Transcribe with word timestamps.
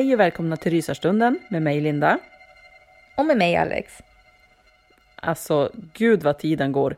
Hej 0.00 0.14
och 0.14 0.20
välkomna 0.20 0.56
till 0.56 0.72
Rysarstunden 0.72 1.38
med 1.50 1.62
mig 1.62 1.80
Linda. 1.80 2.18
Och 3.16 3.26
med 3.26 3.36
mig 3.36 3.56
Alex. 3.56 3.98
Alltså, 5.14 5.70
gud 5.94 6.22
vad 6.22 6.38
tiden 6.38 6.72
går. 6.72 6.96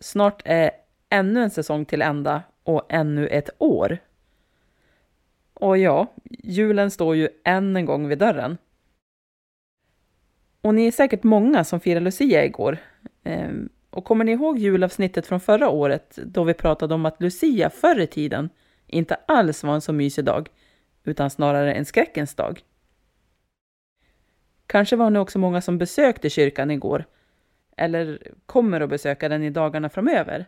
Snart 0.00 0.42
är 0.44 0.70
ännu 1.08 1.42
en 1.42 1.50
säsong 1.50 1.84
till 1.84 2.02
ända 2.02 2.42
och 2.62 2.86
ännu 2.88 3.26
ett 3.26 3.50
år. 3.58 3.98
Och 5.54 5.78
ja, 5.78 6.06
julen 6.24 6.90
står 6.90 7.16
ju 7.16 7.28
än 7.44 7.76
en 7.76 7.84
gång 7.84 8.08
vid 8.08 8.18
dörren. 8.18 8.58
Och 10.60 10.74
ni 10.74 10.86
är 10.86 10.92
säkert 10.92 11.22
många 11.22 11.64
som 11.64 11.80
firade 11.80 12.04
Lucia 12.04 12.44
igår. 12.44 12.78
Ehm, 13.24 13.68
och 13.90 14.04
kommer 14.04 14.24
ni 14.24 14.32
ihåg 14.32 14.58
julavsnittet 14.58 15.26
från 15.26 15.40
förra 15.40 15.68
året 15.68 16.18
då 16.24 16.44
vi 16.44 16.54
pratade 16.54 16.94
om 16.94 17.06
att 17.06 17.22
Lucia 17.22 17.70
förr 17.70 18.00
i 18.00 18.06
tiden 18.06 18.50
inte 18.86 19.14
alls 19.14 19.64
var 19.64 19.74
en 19.74 19.80
så 19.80 19.92
mysig 19.92 20.24
dag, 20.24 20.48
utan 21.08 21.30
snarare 21.30 21.74
en 21.74 21.84
skräckens 21.84 22.34
dag? 22.34 22.60
Kanske 24.66 24.96
var 24.96 25.10
det 25.10 25.20
också 25.20 25.38
många 25.38 25.60
som 25.60 25.78
besökte 25.78 26.30
kyrkan 26.30 26.70
igår, 26.70 27.04
eller 27.76 28.22
kommer 28.46 28.80
att 28.80 28.90
besöka 28.90 29.28
den 29.28 29.42
i 29.42 29.50
dagarna 29.50 29.88
framöver. 29.88 30.46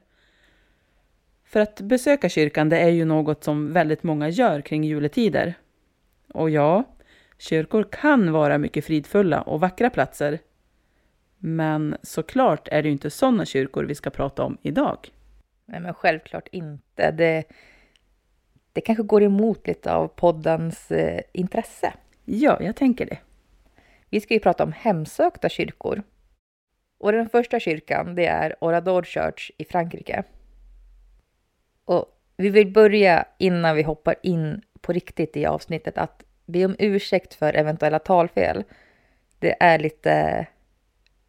För 1.44 1.60
att 1.60 1.80
besöka 1.80 2.28
kyrkan 2.28 2.68
det 2.68 2.78
är 2.78 2.88
ju 2.88 3.04
något 3.04 3.44
som 3.44 3.72
väldigt 3.72 4.02
många 4.02 4.28
gör 4.28 4.60
kring 4.60 4.84
juletider. 4.84 5.54
Och 6.34 6.50
ja, 6.50 6.84
kyrkor 7.38 7.86
kan 7.92 8.32
vara 8.32 8.58
mycket 8.58 8.84
fridfulla 8.84 9.42
och 9.42 9.60
vackra 9.60 9.90
platser. 9.90 10.38
Men 11.38 11.96
såklart 12.02 12.68
är 12.68 12.82
det 12.82 12.88
ju 12.88 12.92
inte 12.92 13.10
sådana 13.10 13.44
kyrkor 13.44 13.84
vi 13.84 13.94
ska 13.94 14.10
prata 14.10 14.42
om 14.42 14.58
idag. 14.62 14.98
Nej, 15.66 15.80
men 15.80 15.94
självklart 15.94 16.48
inte. 16.52 17.10
Det, 17.10 17.44
det 18.72 18.80
kanske 18.80 19.02
går 19.02 19.22
emot 19.22 19.66
lite 19.66 19.92
av 19.92 20.08
poddens 20.08 20.90
eh, 20.90 21.20
intresse. 21.32 21.92
Ja, 22.24 22.62
jag 22.62 22.76
tänker 22.76 23.06
det. 23.06 23.18
Vi 24.10 24.20
ska 24.20 24.34
ju 24.34 24.40
prata 24.40 24.64
om 24.64 24.72
hemsökta 24.72 25.48
kyrkor. 25.48 26.02
Och 26.98 27.12
den 27.12 27.28
första 27.28 27.60
kyrkan, 27.60 28.14
det 28.14 28.26
är 28.26 28.54
Orador 28.60 29.02
Church 29.02 29.50
i 29.58 29.64
Frankrike. 29.64 30.24
Och 31.84 32.06
vi 32.36 32.50
vill 32.50 32.72
börja 32.72 33.24
innan 33.38 33.76
vi 33.76 33.82
hoppar 33.82 34.14
in 34.22 34.62
på 34.80 34.92
riktigt 34.92 35.36
i 35.36 35.46
avsnittet 35.46 35.98
att 35.98 36.24
be 36.46 36.64
om 36.64 36.76
ursäkt 36.78 37.34
för 37.34 37.54
eventuella 37.54 37.98
talfel. 37.98 38.64
Det 39.38 39.56
är 39.60 39.78
lite 39.78 40.46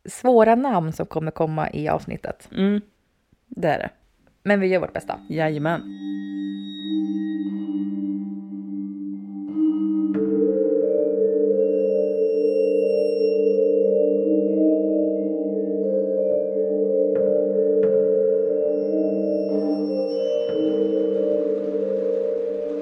svåra 0.05 0.55
namn 0.55 0.93
som 0.93 1.05
kommer 1.05 1.31
komma 1.31 1.71
i 1.71 1.89
avsnittet. 1.89 2.49
Mm, 2.51 2.81
det 3.47 3.67
är 3.67 3.79
det. 3.79 3.89
Men 4.43 4.59
vi 4.59 4.67
gör 4.67 4.79
vårt 4.79 4.93
bästa. 4.93 5.19
Jajamän. 5.29 5.81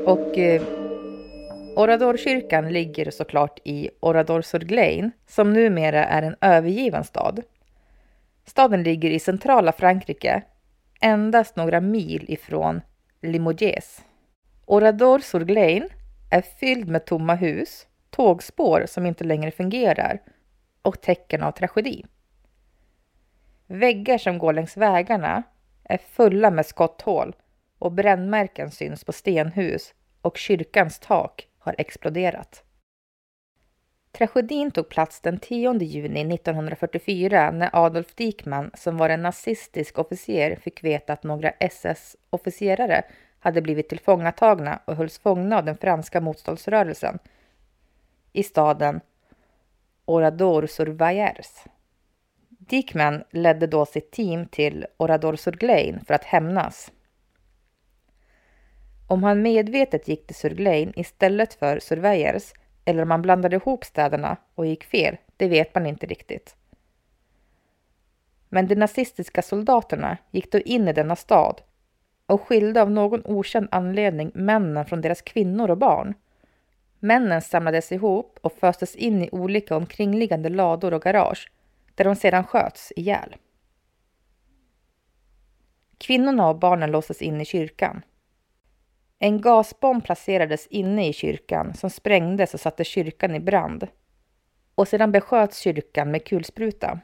Och 0.10 0.38
eh, 0.38 0.62
Oradorkyrkan 1.76 2.74
ligger 2.74 3.12
såklart 3.12 3.60
i 3.64 3.90
Orador-Surglein 4.00 5.12
som 5.28 5.54
numera 5.54 6.06
är 6.06 6.22
en 6.22 6.36
övergiven 6.42 7.04
stad. 7.04 7.42
Staden 8.46 8.84
ligger 8.84 9.10
i 9.10 9.20
centrala 9.20 9.72
Frankrike, 9.72 10.42
endast 11.02 11.56
några 11.56 11.82
mil 11.82 12.26
ifrån 12.28 12.82
Limoges. 13.22 14.02
Orador-Surglein 14.66 15.90
är 16.32 16.42
fylld 16.42 16.88
med 16.88 17.06
tomma 17.06 17.36
hus, 17.36 17.88
tågspår 18.10 18.86
som 18.88 19.06
inte 19.06 19.24
längre 19.24 19.52
fungerar 19.52 20.22
och 20.82 21.02
tecken 21.02 21.44
av 21.44 21.52
tragedi. 21.52 22.06
Väggar 23.68 24.18
som 24.18 24.38
går 24.38 24.54
längs 24.54 24.78
vägarna 24.78 25.44
är 25.84 25.98
fulla 25.98 26.52
med 26.52 26.66
skotthål 26.66 27.36
och 27.80 27.92
brännmärken 27.92 28.72
syns 28.72 29.04
på 29.04 29.12
stenhus 29.12 29.94
och 30.22 30.38
kyrkans 30.38 31.00
tak 31.00 31.48
har 31.60 31.76
exploderat. 31.78 32.64
Tragedin 34.12 34.72
tog 34.72 34.90
plats 34.90 35.22
den 35.22 35.40
10 35.40 35.84
juni 35.84 36.36
1944 36.36 37.52
när 37.52 37.70
Adolf 37.74 38.16
Dikman, 38.16 38.72
som 38.74 38.98
var 38.98 39.10
en 39.10 39.22
nazistisk 39.22 40.00
officer, 40.00 40.56
fick 40.56 40.84
veta 40.84 41.14
att 41.14 41.24
några 41.24 41.50
SS-officerare 41.50 43.04
hade 43.40 43.62
blivit 43.62 43.90
tillfångatagna 43.90 44.80
och 44.86 44.96
hölls 44.96 45.20
fångna 45.20 45.58
av 45.58 45.66
den 45.66 45.78
franska 45.78 46.22
motståndsrörelsen 46.22 47.20
i 48.34 48.44
staden 48.44 49.02
Orador-sur-Vayres. 50.06 51.66
Dikman 52.48 53.24
ledde 53.32 53.68
då 53.68 53.86
sitt 53.86 54.12
team 54.12 54.46
till 54.46 54.86
Orador 54.98 55.36
Surglein 55.36 56.00
för 56.08 56.14
att 56.14 56.24
hämnas. 56.24 56.92
Om 59.10 59.24
han 59.24 59.42
medvetet 59.42 60.08
gick 60.08 60.28
till 60.28 60.36
Surglein 60.36 60.94
istället 60.96 61.54
för 61.54 61.80
Surveyors 61.80 62.54
eller 62.86 63.04
om 63.04 63.12
han 63.12 63.22
blandade 63.22 63.56
ihop 63.56 63.86
städerna 63.86 64.38
och 64.56 64.66
gick 64.66 64.84
fel, 64.84 65.18
det 65.38 65.48
vet 65.48 65.76
man 65.76 65.86
inte 65.86 66.06
riktigt. 66.06 66.56
Men 68.50 68.68
de 68.68 68.76
nazistiska 68.76 69.42
soldaterna 69.42 70.18
gick 70.32 70.52
då 70.52 70.60
in 70.60 70.88
i 70.88 70.94
denna 70.94 71.16
stad 71.16 71.62
och 72.26 72.42
skilde 72.42 72.82
av 72.82 72.92
någon 72.92 73.22
okänd 73.26 73.68
anledning 73.72 74.32
männen 74.34 74.86
från 74.86 75.02
deras 75.02 75.22
kvinnor 75.22 75.70
och 75.70 75.78
barn. 75.78 76.14
Männen 77.00 77.42
samlades 77.42 77.92
ihop 77.92 78.40
och 78.42 78.54
föstes 78.54 78.96
in 78.96 79.24
i 79.24 79.30
olika 79.32 79.76
omkringliggande 79.76 80.50
lador 80.50 80.94
och 80.94 81.02
garage 81.02 81.52
där 81.96 82.06
de 82.06 82.16
sedan 82.16 82.44
sköts 82.44 82.94
ihjäl. 82.96 83.36
Kvinnorna 85.98 86.50
och 86.50 86.60
barnen 86.60 86.92
låstes 86.92 87.22
in 87.22 87.42
i 87.42 87.46
kyrkan. 87.46 88.02
En 89.20 89.42
gasbomb 89.42 90.04
placerades 90.04 90.68
inne 90.68 91.08
i 91.08 91.14
kyrkan 91.14 91.74
som 91.74 91.90
sprängdes 91.90 92.54
och 92.54 92.60
satte 92.60 92.84
kyrkan 92.84 93.36
i 93.36 93.40
brand. 93.40 93.88
Och 94.76 94.88
sedan 94.88 95.12
besköts 95.12 95.60
kyrkan 95.60 96.12
med 96.12 96.26
kulspruta. 96.26 97.00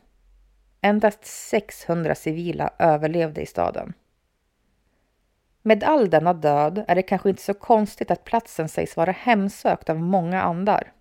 Endast 0.81 1.25
600 1.25 2.15
civila 2.15 2.73
överlevde 2.79 3.41
i 3.41 3.45
staden. 3.45 3.93
Med 5.61 5.83
all 5.83 6.09
denna 6.09 6.33
död 6.33 6.85
är 6.87 6.95
det 6.95 7.01
kanske 7.01 7.29
inte 7.29 7.41
så 7.41 7.53
konstigt 7.53 8.11
att 8.11 8.23
platsen 8.23 8.69
sägs 8.69 8.97
vara 8.97 9.11
hemsökt 9.11 9.89
av 9.89 9.99
många 9.99 10.41
andar. 10.41 10.91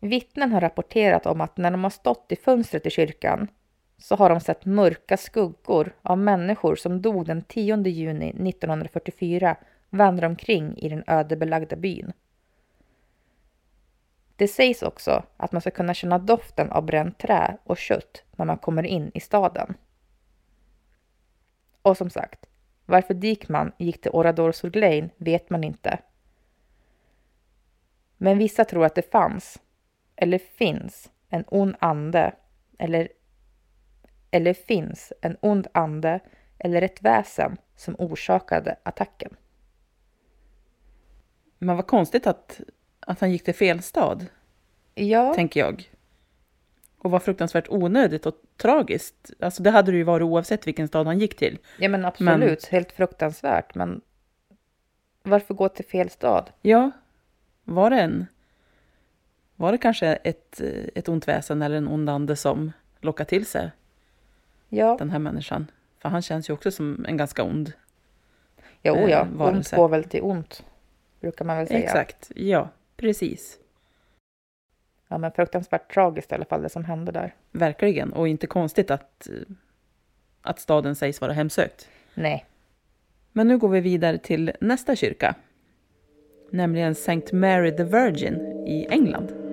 Vittnen 0.00 0.52
har 0.52 0.60
rapporterat 0.60 1.26
om 1.26 1.40
att 1.40 1.56
när 1.56 1.70
de 1.70 1.82
har 1.82 1.90
stått 1.90 2.32
i 2.32 2.36
fönstret 2.36 2.86
i 2.86 2.90
kyrkan 2.90 3.48
så 3.98 4.16
har 4.16 4.30
de 4.30 4.40
sett 4.40 4.64
mörka 4.64 5.16
skuggor 5.16 5.96
av 6.02 6.18
människor 6.18 6.76
som 6.76 7.02
dog 7.02 7.26
den 7.26 7.42
10 7.42 7.88
juni 7.88 8.28
1944 8.28 9.56
vandra 9.96 10.26
omkring 10.26 10.78
i 10.78 10.88
den 10.88 11.04
ödebelagda 11.06 11.76
byn. 11.76 12.12
Det 14.36 14.48
sägs 14.48 14.82
också 14.82 15.24
att 15.36 15.52
man 15.52 15.60
ska 15.60 15.70
kunna 15.70 15.94
känna 15.94 16.18
doften 16.18 16.70
av 16.70 16.84
bränt 16.84 17.18
trä 17.18 17.56
och 17.64 17.78
kött 17.78 18.22
när 18.36 18.44
man 18.44 18.58
kommer 18.58 18.86
in 18.86 19.10
i 19.14 19.20
staden. 19.20 19.74
Och 21.82 21.96
som 21.96 22.10
sagt, 22.10 22.46
varför 22.86 23.14
Dikman 23.14 23.72
gick 23.78 24.00
till 24.00 24.10
Orador 24.10 24.52
Surglein 24.52 25.10
vet 25.16 25.50
man 25.50 25.64
inte. 25.64 25.98
Men 28.16 28.38
vissa 28.38 28.64
tror 28.64 28.84
att 28.84 28.94
det 28.94 29.10
fanns, 29.10 29.62
eller 30.16 30.38
finns, 30.38 31.10
en 31.28 31.44
ond 31.48 31.76
ande, 31.78 32.34
eller, 32.78 33.08
eller 34.30 34.54
finns 34.54 35.12
en 35.20 35.36
ond 35.40 35.66
ande 35.74 36.20
eller 36.58 36.82
ett 36.82 37.02
väsen 37.02 37.56
som 37.76 37.96
orsakade 37.98 38.76
attacken. 38.82 39.36
Men 41.64 41.76
vad 41.76 41.86
konstigt 41.86 42.26
att, 42.26 42.60
att 43.00 43.20
han 43.20 43.30
gick 43.30 43.44
till 43.44 43.54
fel 43.54 43.82
stad, 43.82 44.26
Ja, 44.94 45.34
tänker 45.34 45.60
jag. 45.60 45.90
Och 46.98 47.10
vad 47.10 47.22
fruktansvärt 47.22 47.68
onödigt 47.68 48.26
och 48.26 48.34
tragiskt. 48.56 49.30
Alltså 49.40 49.62
det 49.62 49.70
hade 49.70 49.92
det 49.92 49.96
ju 49.96 50.04
varit 50.04 50.24
oavsett 50.24 50.66
vilken 50.66 50.88
stad 50.88 51.06
han 51.06 51.18
gick 51.18 51.36
till. 51.36 51.58
ja 51.78 51.88
men 51.88 52.04
absolut, 52.04 52.66
helt 52.66 52.92
fruktansvärt. 52.92 53.74
Men 53.74 54.00
varför 55.22 55.54
gå 55.54 55.68
till 55.68 55.84
fel 55.84 56.10
stad? 56.10 56.50
Ja, 56.62 56.90
var 57.64 57.90
det 57.90 58.00
en... 58.00 58.26
Var 59.56 59.72
det 59.72 59.78
kanske 59.78 60.06
ett, 60.06 60.60
ett 60.94 61.08
ont 61.08 61.28
väsen 61.28 61.62
eller 61.62 61.76
en 61.76 61.88
ond 61.88 62.10
ande 62.10 62.36
som 62.36 62.72
lockade 63.00 63.28
till 63.28 63.46
sig 63.46 63.70
Ja, 64.68 64.96
den 64.98 65.10
här 65.10 65.18
människan? 65.18 65.70
För 65.98 66.08
han 66.08 66.22
känns 66.22 66.50
ju 66.50 66.54
också 66.54 66.70
som 66.70 67.04
en 67.08 67.16
ganska 67.16 67.42
ond. 67.42 67.72
ja, 68.82 68.92
oh 68.92 69.10
ja. 69.10 69.20
eh, 69.20 69.26
varelse. 69.26 69.76
ont 69.76 69.80
går 69.80 69.88
väl 69.88 70.04
till 70.04 70.22
ont, 70.22 70.64
brukar 71.24 71.44
man 71.44 71.56
väl 71.56 71.66
säga. 71.66 71.78
Exakt, 71.78 72.32
ja, 72.36 72.68
precis. 72.96 73.58
Ja, 75.08 75.18
men 75.18 75.32
fruktansvärt 75.32 75.94
tragiskt 75.94 76.32
i 76.32 76.34
alla 76.34 76.44
fall 76.44 76.62
det 76.62 76.68
som 76.68 76.84
hände 76.84 77.12
där. 77.12 77.34
Verkligen, 77.52 78.12
och 78.12 78.28
inte 78.28 78.46
konstigt 78.46 78.90
att, 78.90 79.28
eh, 79.28 79.34
att 80.42 80.60
staden 80.60 80.96
sägs 80.96 81.20
vara 81.20 81.32
hemsökt. 81.32 81.88
Nej, 82.14 82.46
Men 83.32 83.48
nu 83.48 83.58
går 83.58 83.68
vi 83.68 83.80
vidare 83.80 84.18
till 84.18 84.52
nästa 84.60 84.96
kyrka. 84.96 85.34
Nämligen 86.50 86.92
St. 86.92 87.36
Mary 87.36 87.76
the 87.76 87.84
Virgin 87.84 88.34
i 88.66 88.86
England. 88.90 89.43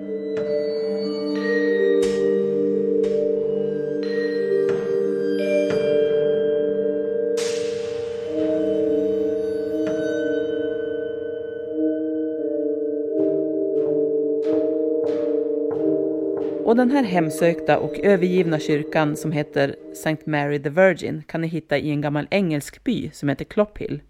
Och 16.71 16.77
den 16.77 16.91
här 16.91 17.03
hemsökta 17.03 17.79
och 17.79 17.99
övergivna 17.99 18.59
kyrkan 18.59 19.17
som 19.17 19.31
heter 19.31 19.75
St. 19.91 20.17
Mary 20.25 20.63
the 20.63 20.69
Virgin 20.69 21.23
kan 21.27 21.41
ni 21.41 21.47
hitta 21.47 21.77
i 21.77 21.89
en 21.89 22.01
gammal 22.01 22.27
engelsk 22.31 22.83
by 22.83 23.11
som 23.13 23.29
heter 23.29 23.45
Clophill. 23.45 24.01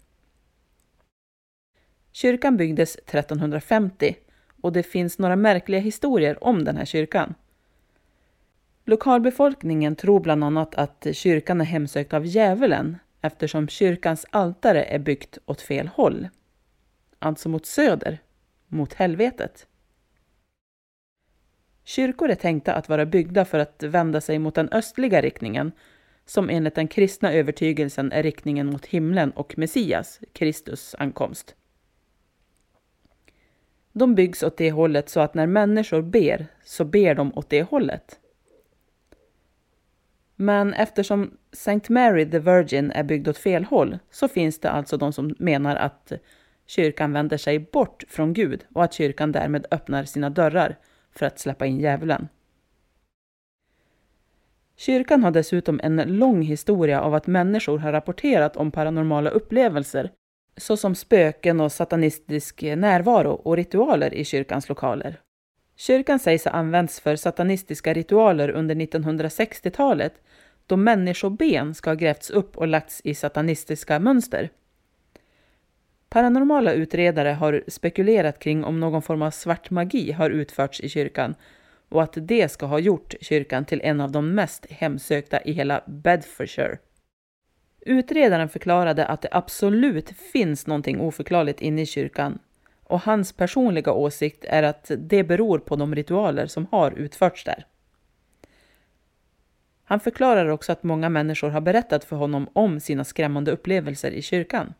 Kyrkan 2.12 2.56
byggdes 2.56 2.96
1350 2.96 4.16
och 4.60 4.72
det 4.72 4.82
finns 4.82 5.18
några 5.18 5.36
märkliga 5.36 5.80
historier 5.80 6.44
om 6.44 6.64
den 6.64 6.76
här 6.76 6.84
kyrkan. 6.84 7.34
Lokalbefolkningen 8.84 9.96
tror 9.96 10.20
bland 10.20 10.44
annat 10.44 10.74
att 10.74 11.06
kyrkan 11.12 11.60
är 11.60 11.64
hemsökt 11.64 12.14
av 12.14 12.26
djävulen 12.26 12.98
eftersom 13.20 13.68
kyrkans 13.68 14.26
altare 14.30 14.84
är 14.84 14.98
byggt 14.98 15.38
åt 15.46 15.60
fel 15.60 15.88
håll. 15.88 16.28
Alltså 17.18 17.48
mot 17.48 17.66
söder, 17.66 18.18
mot 18.68 18.94
helvetet. 18.94 19.66
Kyrkor 21.84 22.30
är 22.30 22.34
tänkta 22.34 22.74
att 22.74 22.88
vara 22.88 23.06
byggda 23.06 23.44
för 23.44 23.58
att 23.58 23.82
vända 23.82 24.20
sig 24.20 24.38
mot 24.38 24.54
den 24.54 24.68
östliga 24.68 25.20
riktningen, 25.20 25.72
som 26.26 26.50
enligt 26.50 26.74
den 26.74 26.88
kristna 26.88 27.32
övertygelsen 27.32 28.12
är 28.12 28.22
riktningen 28.22 28.66
mot 28.66 28.86
himlen 28.86 29.30
och 29.30 29.58
Messias, 29.58 30.20
Kristus 30.32 30.94
ankomst. 30.98 31.54
De 33.92 34.14
byggs 34.14 34.42
åt 34.42 34.56
det 34.56 34.70
hållet 34.70 35.08
så 35.08 35.20
att 35.20 35.34
när 35.34 35.46
människor 35.46 36.02
ber, 36.02 36.46
så 36.64 36.84
ber 36.84 37.14
de 37.14 37.32
åt 37.34 37.50
det 37.50 37.62
hållet. 37.62 38.18
Men 40.36 40.74
eftersom 40.74 41.36
St. 41.52 41.80
Mary 41.88 42.30
the 42.30 42.38
Virgin 42.38 42.90
är 42.90 43.02
byggd 43.02 43.28
åt 43.28 43.38
fel 43.38 43.64
håll 43.64 43.98
så 44.10 44.28
finns 44.28 44.60
det 44.60 44.70
alltså 44.70 44.96
de 44.96 45.12
som 45.12 45.34
menar 45.38 45.76
att 45.76 46.12
kyrkan 46.66 47.12
vänder 47.12 47.36
sig 47.36 47.58
bort 47.58 48.04
från 48.08 48.32
Gud 48.32 48.64
och 48.74 48.84
att 48.84 48.92
kyrkan 48.92 49.32
därmed 49.32 49.66
öppnar 49.70 50.04
sina 50.04 50.30
dörrar 50.30 50.78
för 51.12 51.26
att 51.26 51.38
släppa 51.38 51.66
in 51.66 51.80
djävulen. 51.80 52.28
Kyrkan 54.76 55.24
har 55.24 55.30
dessutom 55.30 55.80
en 55.82 55.96
lång 55.96 56.42
historia 56.42 57.00
av 57.00 57.14
att 57.14 57.26
människor 57.26 57.78
har 57.78 57.92
rapporterat 57.92 58.56
om 58.56 58.70
paranormala 58.70 59.30
upplevelser 59.30 60.10
såsom 60.56 60.94
spöken 60.94 61.60
och 61.60 61.72
satanistisk 61.72 62.62
närvaro 62.62 63.30
och 63.30 63.56
ritualer 63.56 64.14
i 64.14 64.24
kyrkans 64.24 64.68
lokaler. 64.68 65.20
Kyrkan 65.76 66.18
sägs 66.18 66.44
ha 66.44 66.52
använts 66.52 67.00
för 67.00 67.16
satanistiska 67.16 67.94
ritualer 67.94 68.48
under 68.50 68.74
1960-talet 68.74 70.14
då 70.66 70.76
människoben 70.76 71.74
ska 71.74 71.90
ha 71.90 71.94
grävts 71.94 72.30
upp 72.30 72.56
och 72.56 72.66
lagts 72.66 73.00
i 73.04 73.14
satanistiska 73.14 73.98
mönster. 73.98 74.50
Paranormala 76.12 76.72
utredare 76.72 77.28
har 77.28 77.64
spekulerat 77.68 78.38
kring 78.38 78.64
om 78.64 78.80
någon 78.80 79.02
form 79.02 79.22
av 79.22 79.30
svart 79.30 79.70
magi 79.70 80.12
har 80.12 80.30
utförts 80.30 80.80
i 80.80 80.88
kyrkan 80.88 81.34
och 81.88 82.02
att 82.02 82.16
det 82.20 82.48
ska 82.48 82.66
ha 82.66 82.78
gjort 82.78 83.14
kyrkan 83.20 83.64
till 83.64 83.80
en 83.84 84.00
av 84.00 84.10
de 84.10 84.34
mest 84.34 84.66
hemsökta 84.70 85.42
i 85.42 85.52
hela 85.52 85.82
Bedfordshire. 85.86 86.78
Utredaren 87.80 88.48
förklarade 88.48 89.06
att 89.06 89.22
det 89.22 89.28
absolut 89.30 90.10
finns 90.10 90.66
någonting 90.66 91.00
oförklarligt 91.00 91.60
inne 91.60 91.82
i 91.82 91.86
kyrkan 91.86 92.38
och 92.84 93.00
hans 93.00 93.32
personliga 93.32 93.92
åsikt 93.92 94.44
är 94.48 94.62
att 94.62 94.90
det 94.98 95.24
beror 95.24 95.58
på 95.58 95.76
de 95.76 95.94
ritualer 95.94 96.46
som 96.46 96.66
har 96.70 96.90
utförts 96.90 97.44
där. 97.44 97.66
Han 99.84 100.00
förklarar 100.00 100.48
också 100.48 100.72
att 100.72 100.82
många 100.82 101.08
människor 101.08 101.50
har 101.50 101.60
berättat 101.60 102.04
för 102.04 102.16
honom 102.16 102.48
om 102.52 102.80
sina 102.80 103.04
skrämmande 103.04 103.50
upplevelser 103.50 104.10
i 104.10 104.22
kyrkan. 104.22 104.74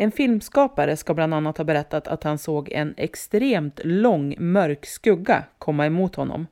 En 0.00 0.12
filmskapare 0.12 0.96
ska 0.96 1.14
bland 1.14 1.34
annat 1.34 1.58
ha 1.58 1.64
berättat 1.64 2.08
att 2.08 2.24
han 2.24 2.38
såg 2.38 2.72
en 2.72 2.94
extremt 2.96 3.80
lång 3.84 4.34
mörk 4.38 4.86
skugga 4.86 5.44
komma 5.58 5.86
emot 5.86 6.14
honom. 6.14 6.46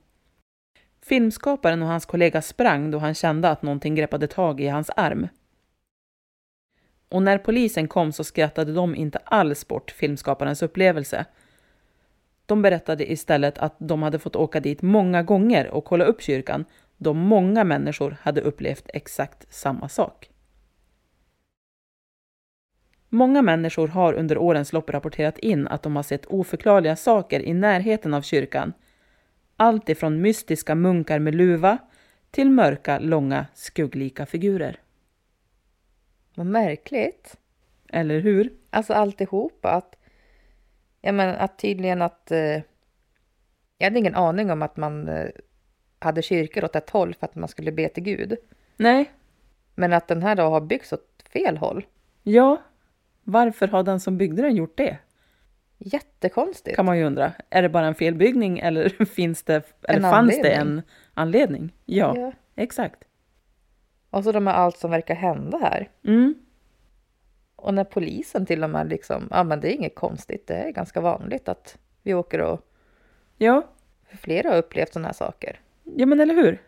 Filmskaparen 1.01 1.81
och 1.81 1.87
hans 1.87 2.05
kollega 2.05 2.41
sprang 2.41 2.91
då 2.91 2.97
han 2.97 3.13
kände 3.13 3.49
att 3.49 3.61
någonting 3.61 3.95
greppade 3.95 4.27
tag 4.27 4.61
i 4.61 4.67
hans 4.67 4.89
arm. 4.95 5.27
Och 7.09 7.23
när 7.23 7.37
polisen 7.37 7.87
kom 7.87 8.11
så 8.11 8.23
skrattade 8.23 8.73
de 8.73 8.95
inte 8.95 9.17
alls 9.17 9.67
bort 9.67 9.91
filmskaparens 9.91 10.61
upplevelse. 10.61 11.25
De 12.45 12.61
berättade 12.61 13.11
istället 13.11 13.57
att 13.57 13.75
de 13.79 14.03
hade 14.03 14.19
fått 14.19 14.35
åka 14.35 14.59
dit 14.59 14.81
många 14.81 15.23
gånger 15.23 15.67
och 15.67 15.85
kolla 15.85 16.05
upp 16.05 16.21
kyrkan 16.21 16.65
då 16.97 17.13
många 17.13 17.63
människor 17.63 18.17
hade 18.21 18.41
upplevt 18.41 18.89
exakt 18.93 19.53
samma 19.53 19.89
sak. 19.89 20.29
Många 23.09 23.41
människor 23.41 23.87
har 23.87 24.13
under 24.13 24.37
årens 24.37 24.73
lopp 24.73 24.89
rapporterat 24.89 25.37
in 25.37 25.67
att 25.67 25.83
de 25.83 25.95
har 25.95 26.03
sett 26.03 26.25
oförklarliga 26.25 26.95
saker 26.95 27.39
i 27.39 27.53
närheten 27.53 28.13
av 28.13 28.21
kyrkan. 28.21 28.73
Allt 29.57 29.89
ifrån 29.89 30.21
mystiska 30.21 30.75
munkar 30.75 31.19
med 31.19 31.35
luva 31.35 31.77
till 32.31 32.49
mörka, 32.49 32.99
långa, 32.99 33.45
skugglika 33.53 34.25
figurer. 34.25 34.79
Vad 36.35 36.45
märkligt. 36.45 37.37
Eller 37.89 38.19
hur? 38.19 38.53
Alltså 38.69 38.93
alltihopa. 38.93 39.69
Att, 39.69 39.95
ja, 41.01 41.11
men 41.11 41.35
att 41.35 41.59
tydligen 41.59 42.01
att... 42.01 42.31
Eh, 42.31 42.61
jag 43.77 43.85
hade 43.85 43.99
ingen 43.99 44.15
aning 44.15 44.51
om 44.51 44.61
att 44.61 44.77
man 44.77 45.07
eh, 45.07 45.29
hade 45.99 46.21
kyrkor 46.21 46.63
åt 46.63 46.75
ett 46.75 46.89
håll 46.89 47.13
för 47.13 47.25
att 47.25 47.35
man 47.35 47.47
skulle 47.47 47.71
be 47.71 47.89
till 47.89 48.03
Gud. 48.03 48.37
Nej. 48.77 49.11
Men 49.75 49.93
att 49.93 50.07
den 50.07 50.23
här 50.23 50.35
då 50.35 50.43
har 50.43 50.61
byggts 50.61 50.93
åt 50.93 51.23
fel 51.33 51.57
håll. 51.57 51.85
Ja. 52.23 52.57
Varför 53.29 53.67
har 53.67 53.83
den 53.83 53.99
som 53.99 54.17
byggde 54.17 54.41
den 54.41 54.55
gjort 54.55 54.77
det? 54.77 54.97
Jättekonstigt. 55.77 56.75
Kan 56.75 56.85
man 56.85 56.97
ju 56.97 57.03
undra. 57.03 57.31
Är 57.49 57.61
det 57.61 57.69
bara 57.69 57.85
en 57.87 57.95
felbyggning 57.95 58.59
eller 58.59 58.89
finns 59.05 59.43
det, 59.43 59.73
eller 59.83 59.97
En 60.07 60.11
fanns 60.11 60.41
det 60.41 60.55
anledning. 60.57 60.77
en 60.77 60.81
anledning? 61.13 61.73
Ja, 61.85 62.13
Ja. 62.17 62.31
exakt. 62.55 63.03
Och 64.09 64.23
så 64.23 64.31
de 64.31 64.47
här 64.47 64.53
allt 64.53 64.77
som 64.77 64.91
verkar 64.91 65.15
hända 65.15 65.57
här. 65.57 65.89
Mm. 66.03 66.35
Och 67.55 67.73
när 67.73 67.83
polisen 67.83 68.45
till 68.45 68.63
och 68.63 68.69
med 68.69 68.89
liksom, 68.89 69.27
ja 69.31 69.43
men 69.43 69.59
det 69.59 69.71
är 69.71 69.73
inget 69.75 69.95
konstigt, 69.95 70.47
det 70.47 70.53
är 70.55 70.71
ganska 70.71 71.01
vanligt 71.01 71.49
att 71.49 71.77
vi 72.03 72.13
åker 72.13 72.41
och 72.41 72.61
Ja, 73.37 73.61
flera 74.07 74.49
har 74.49 74.57
upplevt 74.57 74.93
sådana 74.93 75.07
här 75.07 75.13
saker. 75.13 75.59
ja 75.83 76.05
men 76.05 76.19
eller 76.19 76.35
hur? 76.35 76.61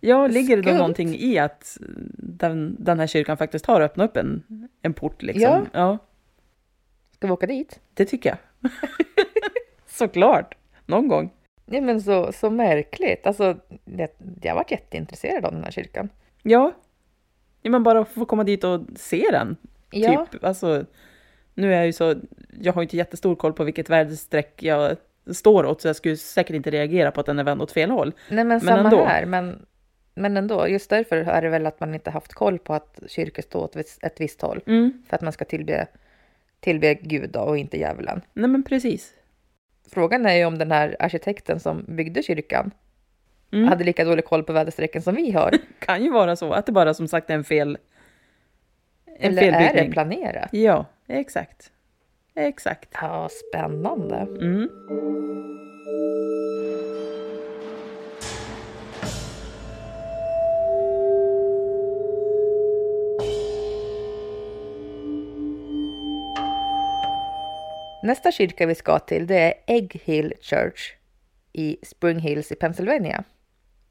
Ja, 0.00 0.26
ligger 0.26 0.56
det 0.56 0.62
då 0.62 0.78
någonting 0.78 1.14
i 1.14 1.38
att 1.38 1.78
den, 2.18 2.76
den 2.78 3.00
här 3.00 3.06
kyrkan 3.06 3.36
faktiskt 3.36 3.66
har 3.66 3.80
öppnat 3.80 4.10
upp 4.10 4.16
en, 4.16 4.42
en 4.82 4.94
port 4.94 5.22
liksom? 5.22 5.42
Ja. 5.42 5.66
ja, 5.72 5.98
Ska 7.12 7.26
vi 7.26 7.32
åka 7.32 7.46
dit? 7.46 7.80
det 7.94 8.04
tycker 8.04 8.28
jag. 8.28 8.70
Såklart, 9.86 10.54
någon 10.86 11.08
gång. 11.08 11.30
Ja 11.66 11.80
men 11.80 12.02
så, 12.02 12.32
så 12.32 12.50
märkligt, 12.50 13.26
alltså 13.26 13.56
jag 14.42 14.50
har 14.50 14.54
varit 14.54 14.70
jätteintresserad 14.70 15.44
av 15.44 15.52
den 15.52 15.64
här 15.64 15.70
kyrkan. 15.70 16.08
Ja. 16.42 16.72
ja, 17.62 17.70
men 17.70 17.82
bara 17.82 18.04
få 18.04 18.24
komma 18.24 18.44
dit 18.44 18.64
och 18.64 18.80
se 18.96 19.28
den. 19.32 19.56
Ja, 19.90 20.26
Typ, 20.30 20.44
alltså, 20.44 20.84
nu 21.54 21.72
är 21.72 21.76
jag 21.76 21.86
ju 21.86 21.92
så, 21.92 22.14
jag 22.60 22.72
har 22.72 22.82
inte 22.82 22.96
jättestor 22.96 23.34
koll 23.34 23.52
på 23.52 23.64
vilket 23.64 23.90
väderstreck 23.90 24.62
jag 24.62 24.96
står 25.32 25.66
åt, 25.66 25.80
så 25.80 25.88
jag 25.88 25.96
skulle 25.96 26.16
säkert 26.16 26.56
inte 26.56 26.70
reagera 26.70 27.10
på 27.10 27.20
att 27.20 27.26
den 27.26 27.38
är 27.38 27.44
vänd 27.44 27.62
åt 27.62 27.72
fel 27.72 27.90
håll. 27.90 28.12
nej 28.28 28.36
men, 28.36 28.48
men 28.48 28.60
samma 28.60 28.78
ändå. 28.78 29.04
här, 29.04 29.26
men, 29.26 29.66
men 30.16 30.36
ändå, 30.36 30.68
just 30.68 30.90
därför 30.90 31.16
är 31.16 31.42
det 31.42 31.48
väl 31.48 31.66
att 31.66 31.80
man 31.80 31.94
inte 31.94 32.10
haft 32.10 32.32
koll 32.34 32.58
på 32.58 32.74
att 32.74 32.98
kyrkor 33.06 33.42
står 33.42 33.64
åt 33.64 33.76
ett- 33.76 34.20
visst 34.20 34.42
håll. 34.42 34.60
Mm. 34.66 35.02
För 35.08 35.16
att 35.16 35.22
man 35.22 35.32
ska 35.32 35.44
tillbe, 35.44 35.86
tillbe 36.60 36.94
Gud 36.94 37.30
då, 37.30 37.40
och 37.40 37.58
inte 37.58 37.76
djävulen. 37.78 38.20
Nej 38.32 38.50
men 38.50 38.62
precis. 38.62 39.12
Frågan 39.90 40.26
är 40.26 40.34
ju 40.34 40.44
om 40.44 40.58
den 40.58 40.70
här 40.72 40.96
arkitekten 40.98 41.60
som 41.60 41.84
byggde 41.88 42.22
kyrkan 42.22 42.70
Mm. 43.52 43.68
hade 43.68 43.84
lika 43.84 44.04
dålig 44.04 44.24
koll 44.24 44.42
på 44.44 44.52
väderstrecken 44.52 45.02
som 45.02 45.14
vi 45.14 45.30
har. 45.32 45.52
Kan 45.78 46.02
ju 46.04 46.10
vara 46.10 46.36
så 46.36 46.52
att 46.52 46.66
det 46.66 46.72
bara 46.72 46.94
som 46.94 47.08
sagt 47.08 47.30
är 47.30 47.34
en 47.34 47.44
fel... 47.44 47.78
En 49.18 49.30
Eller 49.30 49.42
är 49.42 49.52
det 49.52 49.58
felbyggning. 49.58 49.92
planerat? 49.92 50.48
Ja, 50.52 50.86
exakt. 51.06 51.72
Exakt. 52.34 52.88
Ja, 53.00 53.28
spännande. 53.48 54.16
Mm. 54.16 54.68
Nästa 68.02 68.32
kyrka 68.32 68.66
vi 68.66 68.74
ska 68.74 68.98
till 68.98 69.26
det 69.26 69.38
är 69.38 69.54
Egg 69.66 70.00
Hill 70.04 70.32
Church 70.40 70.96
i 71.52 71.76
Spring 71.82 72.18
Hills 72.18 72.52
i 72.52 72.54
Pennsylvania. 72.54 73.24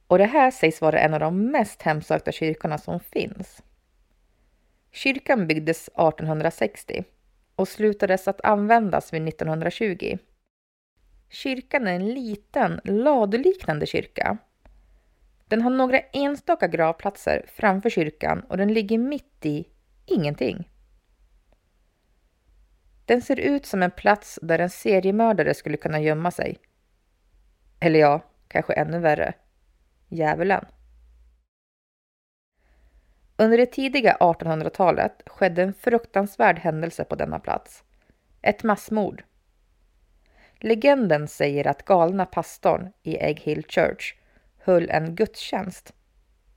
Och 0.07 0.17
det 0.17 0.25
här 0.25 0.51
sägs 0.51 0.81
vara 0.81 1.00
en 1.00 1.13
av 1.13 1.19
de 1.19 1.51
mest 1.51 1.81
hemsökta 1.81 2.31
kyrkorna 2.31 2.77
som 2.77 3.00
finns. 3.00 3.63
Kyrkan 4.91 5.47
byggdes 5.47 5.88
1860 5.88 7.03
och 7.55 7.67
slutades 7.67 8.27
att 8.27 8.45
användas 8.45 9.13
vid 9.13 9.27
1920. 9.27 10.17
Kyrkan 11.29 11.88
är 11.88 11.93
en 11.93 12.13
liten, 12.13 12.81
laduliknande 12.83 13.85
kyrka. 13.85 14.38
Den 15.47 15.62
har 15.62 15.69
några 15.69 16.00
enstaka 16.00 16.67
gravplatser 16.67 17.45
framför 17.47 17.89
kyrkan 17.89 18.41
och 18.50 18.57
den 18.57 18.74
ligger 18.74 18.97
mitt 18.97 19.45
i 19.45 19.65
ingenting. 20.05 20.69
Den 23.05 23.21
ser 23.21 23.39
ut 23.39 23.65
som 23.65 23.83
en 23.83 23.91
plats 23.91 24.39
där 24.41 24.59
en 24.59 24.69
seriemördare 24.69 25.53
skulle 25.53 25.77
kunna 25.77 26.00
gömma 26.00 26.31
sig. 26.31 26.57
Eller 27.79 28.00
ja, 28.00 28.21
kanske 28.47 28.74
ännu 28.74 29.00
värre. 29.00 29.33
Djävulen. 30.09 30.65
Under 33.38 33.57
det 33.57 33.65
tidiga 33.65 34.17
1800-talet 34.19 35.21
skedde 35.25 35.63
en 35.63 35.74
fruktansvärd 35.74 36.59
händelse 36.59 37.03
på 37.03 37.15
denna 37.15 37.39
plats. 37.39 37.83
Ett 38.41 38.63
massmord. 38.63 39.24
Legenden 40.59 41.27
säger 41.27 41.67
att 41.67 41.85
galna 41.85 42.25
pastorn 42.25 42.91
i 43.03 43.17
Egg 43.17 43.39
Hill 43.39 43.65
Church 43.67 44.15
höll 44.57 44.89
en 44.89 45.15
gudstjänst 45.15 45.93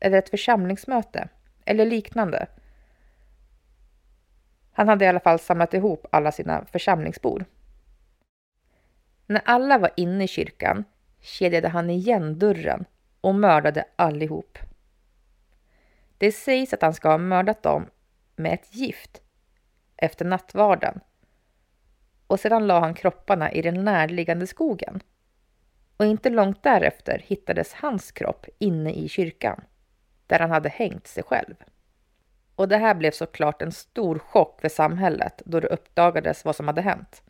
eller 0.01 0.19
ett 0.19 0.31
församlingsmöte 0.31 1.29
eller 1.65 1.87
liknande 1.87 2.47
han 4.79 4.89
hade 4.89 5.05
i 5.05 5.09
alla 5.09 5.21
fall 5.21 5.39
samlat 5.39 5.75
ihop 5.75 6.07
alla 6.13 6.33
sina 6.33 6.65
församlingsbor. 6.65 7.45
När 9.27 9.43
alla 9.45 9.79
var 9.79 9.91
inne 9.97 10.25
i 10.25 10.29
kyrkan 10.29 10.85
kedjade 11.21 11.69
han 11.69 11.91
igen 11.91 12.39
dörren 12.39 12.85
och 13.21 13.35
mördade 13.35 13.85
allihop. 13.97 14.59
Det 16.19 16.33
sägs 16.33 16.73
att 16.73 16.83
han 16.83 16.95
ska 16.95 17.11
ha 17.11 17.19
mördat 17.19 17.63
dem 17.63 17.87
med 18.37 18.55
ett 18.55 18.75
gift 18.75 19.23
efter 19.97 20.25
nattvarden 20.25 21.01
och 22.27 22.41
sedan 22.41 22.67
la 22.67 22.81
han 22.81 22.95
kropparna 22.95 23.53
i 23.53 23.63
den 23.63 23.85
närliggande 23.85 24.47
skogen. 24.47 25.01
Och 25.97 26.07
inte 26.07 26.31
långt 26.31 26.63
därefter 26.63 27.23
hittades 27.27 27.73
hans 27.75 28.13
kropp 28.13 28.47
inne 28.59 28.93
i 28.93 29.09
kyrkan 29.09 29.65
där 30.27 30.39
han 30.39 30.51
hade 30.51 30.69
hängt 30.69 31.07
sig 31.07 31.23
själv. 31.23 31.55
Och 32.59 32.69
det 32.69 32.77
här 32.77 32.95
blev 32.95 33.11
såklart 33.11 33.63
en 33.63 33.73
stor 33.73 34.19
chock 34.19 34.61
för 34.61 34.69
samhället 34.69 35.43
då 35.45 35.61
det 35.61 35.67
uppdagades 35.67 36.45
vad 36.45 36.57
som 36.57 36.67
hade 36.67 36.81
hänt. 36.81 37.23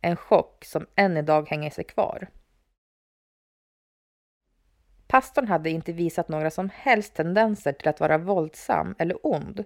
En 0.00 0.16
chock 0.16 0.64
som 0.64 0.86
än 0.94 1.16
idag 1.16 1.48
hänger 1.48 1.70
sig 1.70 1.84
kvar. 1.84 2.28
Pastorn 5.06 5.48
hade 5.48 5.70
inte 5.70 5.92
visat 5.92 6.28
några 6.28 6.50
som 6.50 6.70
helst 6.74 7.14
tendenser 7.14 7.72
till 7.72 7.88
att 7.88 8.00
vara 8.00 8.18
våldsam 8.18 8.94
eller 8.98 9.26
ond. 9.26 9.64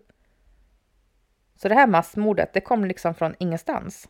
Så 1.54 1.68
det 1.68 1.74
här 1.74 1.86
massmordet, 1.86 2.52
det 2.52 2.60
kom 2.60 2.84
liksom 2.84 3.14
från 3.14 3.34
ingenstans. 3.38 4.08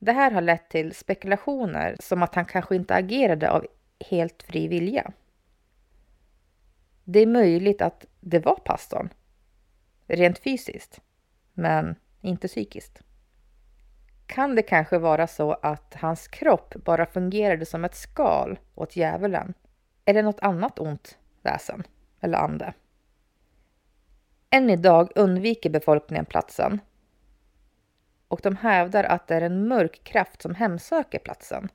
Det 0.00 0.12
här 0.12 0.30
har 0.30 0.40
lett 0.40 0.70
till 0.70 0.94
spekulationer 0.94 1.96
som 2.00 2.22
att 2.22 2.34
han 2.34 2.44
kanske 2.44 2.76
inte 2.76 2.94
agerade 2.94 3.50
av 3.50 3.66
helt 4.10 4.42
fri 4.42 4.68
vilja. 4.68 5.12
Det 7.04 7.20
är 7.20 7.26
möjligt 7.26 7.82
att 7.82 8.06
det 8.24 8.38
var 8.38 8.54
pastorn. 8.54 9.08
Rent 10.06 10.38
fysiskt. 10.38 11.00
Men 11.54 11.94
inte 12.20 12.48
psykiskt. 12.48 13.02
Kan 14.26 14.54
det 14.54 14.62
kanske 14.62 14.98
vara 14.98 15.26
så 15.26 15.52
att 15.52 15.94
hans 15.94 16.28
kropp 16.28 16.74
bara 16.74 17.06
fungerade 17.06 17.66
som 17.66 17.84
ett 17.84 17.94
skal 17.94 18.58
åt 18.74 18.96
djävulen? 18.96 19.54
Eller 20.04 20.22
något 20.22 20.40
annat 20.40 20.78
ont 20.78 21.18
väsen 21.42 21.82
eller 22.20 22.38
ande? 22.38 22.74
Än 24.50 24.70
idag 24.70 25.10
undviker 25.14 25.70
befolkningen 25.70 26.24
platsen. 26.24 26.80
Och 28.28 28.40
de 28.42 28.56
hävdar 28.56 29.04
att 29.04 29.28
det 29.28 29.34
är 29.34 29.40
en 29.40 29.68
mörk 29.68 30.04
kraft 30.04 30.42
som 30.42 30.54
hemsöker 30.54 31.18
platsen. 31.18 31.68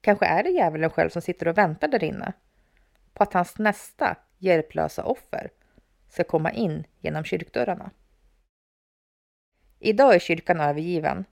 Kanske 0.00 0.26
är 0.26 0.42
det 0.42 0.50
djävulen 0.50 0.90
själv 0.90 1.10
som 1.10 1.22
sitter 1.22 1.48
och 1.48 1.58
väntar 1.58 1.88
där 1.88 2.04
inne 2.04 2.32
på 3.14 3.22
att 3.22 3.32
hans 3.32 3.58
nästa 3.58 4.16
hjälplösa 4.40 5.04
offer 5.04 5.50
ska 6.08 6.24
komma 6.24 6.52
in 6.52 6.84
genom 7.00 7.24
kyrkdörrarna. 7.24 7.90
Idag 9.78 10.14
är 10.14 10.18
kyrkan 10.18 10.60
övergiven 10.60 11.24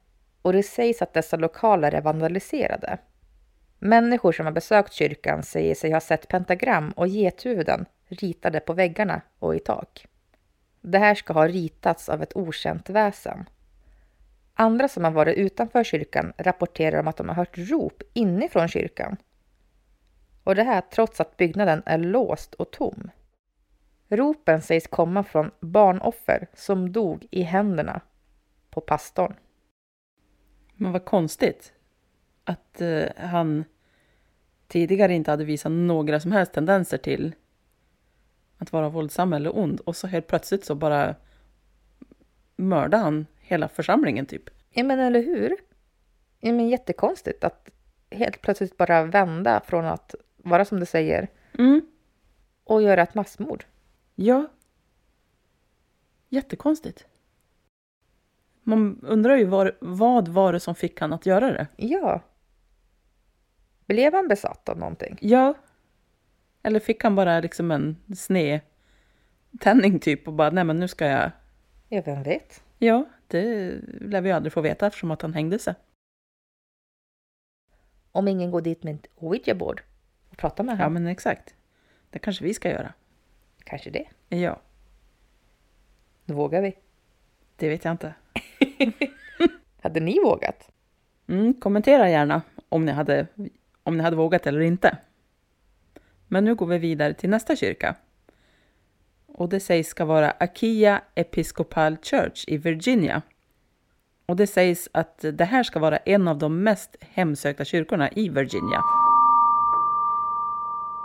och 0.43 0.53
det 0.53 0.63
sägs 0.63 1.03
att 1.03 1.15
dessa 1.15 1.37
lokaler 1.37 1.95
är 1.95 2.01
vandaliserade. 2.01 2.99
Människor 3.79 4.33
som 4.33 4.47
har 4.47 4.53
besökt 4.53 4.93
kyrkan 4.93 5.43
säger 5.43 5.75
sig 5.75 5.93
ha 5.93 6.01
sett 6.01 6.29
pentagram 6.29 6.91
och 6.91 7.09
gethuvuden 7.09 7.87
ritade 8.09 8.61
på 8.61 8.73
väggarna 8.73 9.21
och 9.39 9.57
i 9.57 9.59
tak. 9.59 10.07
Det 10.81 10.99
här 10.99 11.15
ska 11.15 11.33
ha 11.33 11.49
ritats 11.49 12.09
av 12.09 12.23
ett 12.23 12.37
okänt 12.37 12.91
väsen. 12.91 13.49
Andra 14.55 14.89
som 14.89 15.05
har 15.05 15.11
varit 15.11 15.37
utanför 15.37 15.85
kyrkan 15.85 16.33
rapporterar 16.39 17.01
om 17.01 17.09
att 17.09 17.17
de 17.17 17.29
har 17.29 17.37
hört 17.37 17.59
rop 17.59 18.03
inifrån 18.13 18.69
kyrkan. 18.69 19.17
Och 20.49 20.55
det 20.55 20.63
här 20.63 20.81
trots 20.81 21.21
att 21.21 21.37
byggnaden 21.37 21.83
är 21.87 21.99
låst 21.99 22.55
och 22.55 22.71
tom. 22.71 23.11
Ropen 24.09 24.63
sägs 24.63 24.87
komma 24.87 25.25
från 25.25 25.51
barnoffer 25.61 26.49
som 26.55 26.93
dog 26.93 27.27
i 27.31 27.43
händerna 27.43 28.01
på 28.71 28.81
pastorn. 28.81 29.35
Men 30.75 30.93
vad 30.93 31.05
konstigt 31.05 31.73
att 32.45 32.81
eh, 32.81 33.05
han 33.17 33.65
tidigare 34.67 35.15
inte 35.15 35.31
hade 35.31 35.45
visat 35.45 35.73
några 35.73 36.21
som 36.21 36.33
helst 36.33 36.53
tendenser 36.53 36.99
till 36.99 37.35
att 38.59 38.73
vara 38.73 38.89
våldsam 38.89 39.33
eller 39.33 39.59
ond 39.59 39.81
och 39.81 39.97
så 39.97 40.07
helt 40.07 40.27
plötsligt 40.27 40.65
så 40.65 40.75
bara 40.75 41.15
mördade 42.57 43.03
han 43.03 43.27
hela 43.41 43.69
församlingen 43.69 44.27
typ. 44.27 44.51
Ja 44.71 44.85
men 44.85 44.99
eller 44.99 45.23
hur? 45.23 45.57
Ja 46.41 46.53
men 46.53 46.69
jättekonstigt 46.69 47.45
att 47.45 47.71
helt 48.11 48.41
plötsligt 48.41 48.77
bara 48.77 49.05
vända 49.05 49.61
från 49.67 49.85
att 49.85 50.15
vara 50.49 50.65
som 50.65 50.81
du 50.81 50.87
säger 50.87 51.29
Mm. 51.59 51.81
och 52.65 52.83
göra 52.83 53.03
ett 53.03 53.15
massmord. 53.15 53.65
Ja. 54.15 54.47
Jättekonstigt. 56.29 57.07
Man 58.63 59.01
undrar 59.03 59.37
ju 59.37 59.45
var, 59.45 59.77
vad 59.81 60.29
var 60.29 60.53
det 60.53 60.61
som 60.61 60.75
fick 60.75 61.01
han 61.01 61.13
att 61.13 61.27
göra 61.27 61.53
det? 61.53 61.67
Ja. 61.77 62.21
Blev 63.87 64.15
han 64.15 64.29
besatt 64.29 64.69
av 64.69 64.79
någonting? 64.79 65.19
Ja. 65.21 65.55
Eller 66.63 66.81
fick 66.81 67.03
han 67.05 67.15
bara 67.15 67.41
liksom 67.41 67.71
en 67.71 67.97
sned 68.17 68.61
tändning 69.61 69.99
typ 69.99 70.29
och 70.29 70.35
bara 70.35 70.51
nej 70.51 70.65
men 70.65 70.79
nu 70.81 70.89
ska 70.89 71.07
jag... 71.07 71.31
Ja, 71.89 72.03
vem 72.07 72.23
vet? 72.23 72.63
Ja, 72.79 73.05
det 73.27 73.75
lär 74.01 74.21
vi 74.21 74.33
aldrig 74.33 74.53
få 74.53 74.61
veta 74.61 74.87
eftersom 74.87 75.11
att 75.11 75.23
han 75.23 75.35
hängde 75.35 75.59
sig. 75.59 75.75
Om 78.13 78.29
ingen 78.29 78.51
går 78.51 78.61
dit 78.61 78.83
med 78.83 78.95
ett 78.95 79.07
ouija-board 79.17 79.81
och 79.81 79.81
pratar 80.39 80.65
med 80.65 80.73
Ja 80.73 80.77
honom. 80.77 80.93
men 80.95 81.07
exakt. 81.07 81.55
Det 82.11 82.19
kanske 82.19 82.45
vi 82.45 82.55
ska 82.55 82.71
göra. 82.71 82.93
Kanske 83.65 83.91
det. 83.91 84.05
Ja, 84.29 84.61
Då 86.25 86.35
vågar 86.35 86.63
vi. 86.63 86.75
det 87.57 87.69
vet 87.69 87.85
jag 87.85 87.93
inte. 87.93 88.15
Hade 89.83 90.01
ni 90.01 90.19
vågat? 90.25 90.71
Mm, 91.27 91.55
kommentera 91.55 92.11
gärna 92.11 92.43
om 92.69 92.85
ni, 92.85 92.93
hade, 92.93 93.27
om 93.83 93.97
ni 93.97 94.03
hade 94.03 94.17
vågat 94.17 94.47
eller 94.47 94.61
inte. 94.61 94.99
Men 96.29 96.45
nu 96.45 96.55
går 96.55 96.67
vi 96.67 96.79
vidare 96.79 97.15
till 97.15 97.31
nästa 97.31 97.57
kyrka. 97.57 97.95
Och 99.27 99.49
det 99.49 99.61
sägs 99.61 99.89
ska 99.89 100.05
vara 100.05 100.31
Akia 100.31 101.03
Episcopal 101.15 101.97
Church 102.03 102.45
i 102.47 102.57
Virginia. 102.57 103.23
Och 104.27 104.37
det 104.37 104.47
sägs 104.47 104.89
att 104.93 105.25
det 105.33 105.45
här 105.45 105.63
ska 105.63 105.79
vara 105.79 105.97
en 105.97 106.29
av 106.29 106.39
de 106.39 106.63
mest 106.63 106.97
hemsökta 107.01 107.65
kyrkorna 107.65 108.11
i 108.11 108.29
Virginia. 108.29 108.81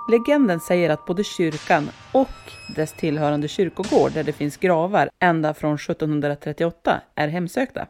Legenden 0.08 0.60
säger 0.60 0.90
att 0.90 1.06
både 1.06 1.24
kyrkan 1.24 1.90
och 2.12 2.30
dess 2.76 2.94
tillhörande 2.94 3.48
kyrkogård 3.48 4.12
där 4.12 4.24
det 4.24 4.34
finns 4.34 4.58
gravar 4.58 5.10
ända 5.20 5.54
från 5.54 5.76
1738 5.76 7.02
är 7.16 7.28
hemsökta. 7.28 7.88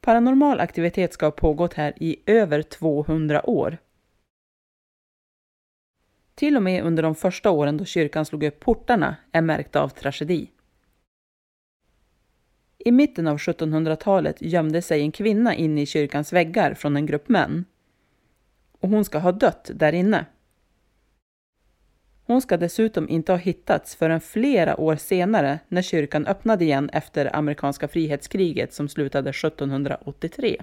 Paranormal 0.00 0.60
aktivitet 0.60 1.12
ska 1.12 1.26
ha 1.26 1.30
pågått 1.30 1.74
här 1.74 1.92
i 1.96 2.16
över 2.26 2.62
200 2.62 3.50
år. 3.50 3.78
Till 6.34 6.56
och 6.56 6.62
med 6.62 6.84
under 6.84 7.02
de 7.02 7.14
första 7.14 7.50
åren 7.50 7.76
då 7.76 7.84
kyrkan 7.84 8.26
slog 8.26 8.42
upp 8.42 8.60
portarna 8.60 9.16
är 9.32 9.42
märkta 9.42 9.80
av 9.80 9.88
tragedi. 9.88 10.50
I 12.78 12.92
mitten 12.92 13.26
av 13.26 13.36
1700-talet 13.36 14.36
gömde 14.40 14.82
sig 14.82 15.00
en 15.00 15.12
kvinna 15.12 15.54
inne 15.54 15.82
i 15.82 15.86
kyrkans 15.86 16.32
väggar 16.32 16.74
från 16.74 16.96
en 16.96 17.06
grupp 17.06 17.28
män. 17.28 17.64
Och 18.80 18.88
hon 18.88 19.04
ska 19.04 19.18
ha 19.18 19.32
dött 19.32 19.70
där 19.74 19.92
inne. 19.92 20.26
Hon 22.28 22.40
ska 22.40 22.56
dessutom 22.56 23.08
inte 23.08 23.32
ha 23.32 23.36
hittats 23.36 23.96
förrän 23.96 24.20
flera 24.20 24.80
år 24.80 24.96
senare 24.96 25.58
när 25.68 25.82
kyrkan 25.82 26.26
öppnade 26.26 26.64
igen 26.64 26.90
efter 26.92 27.36
amerikanska 27.36 27.88
frihetskriget 27.88 28.72
som 28.72 28.88
slutade 28.88 29.30
1783. 29.30 30.62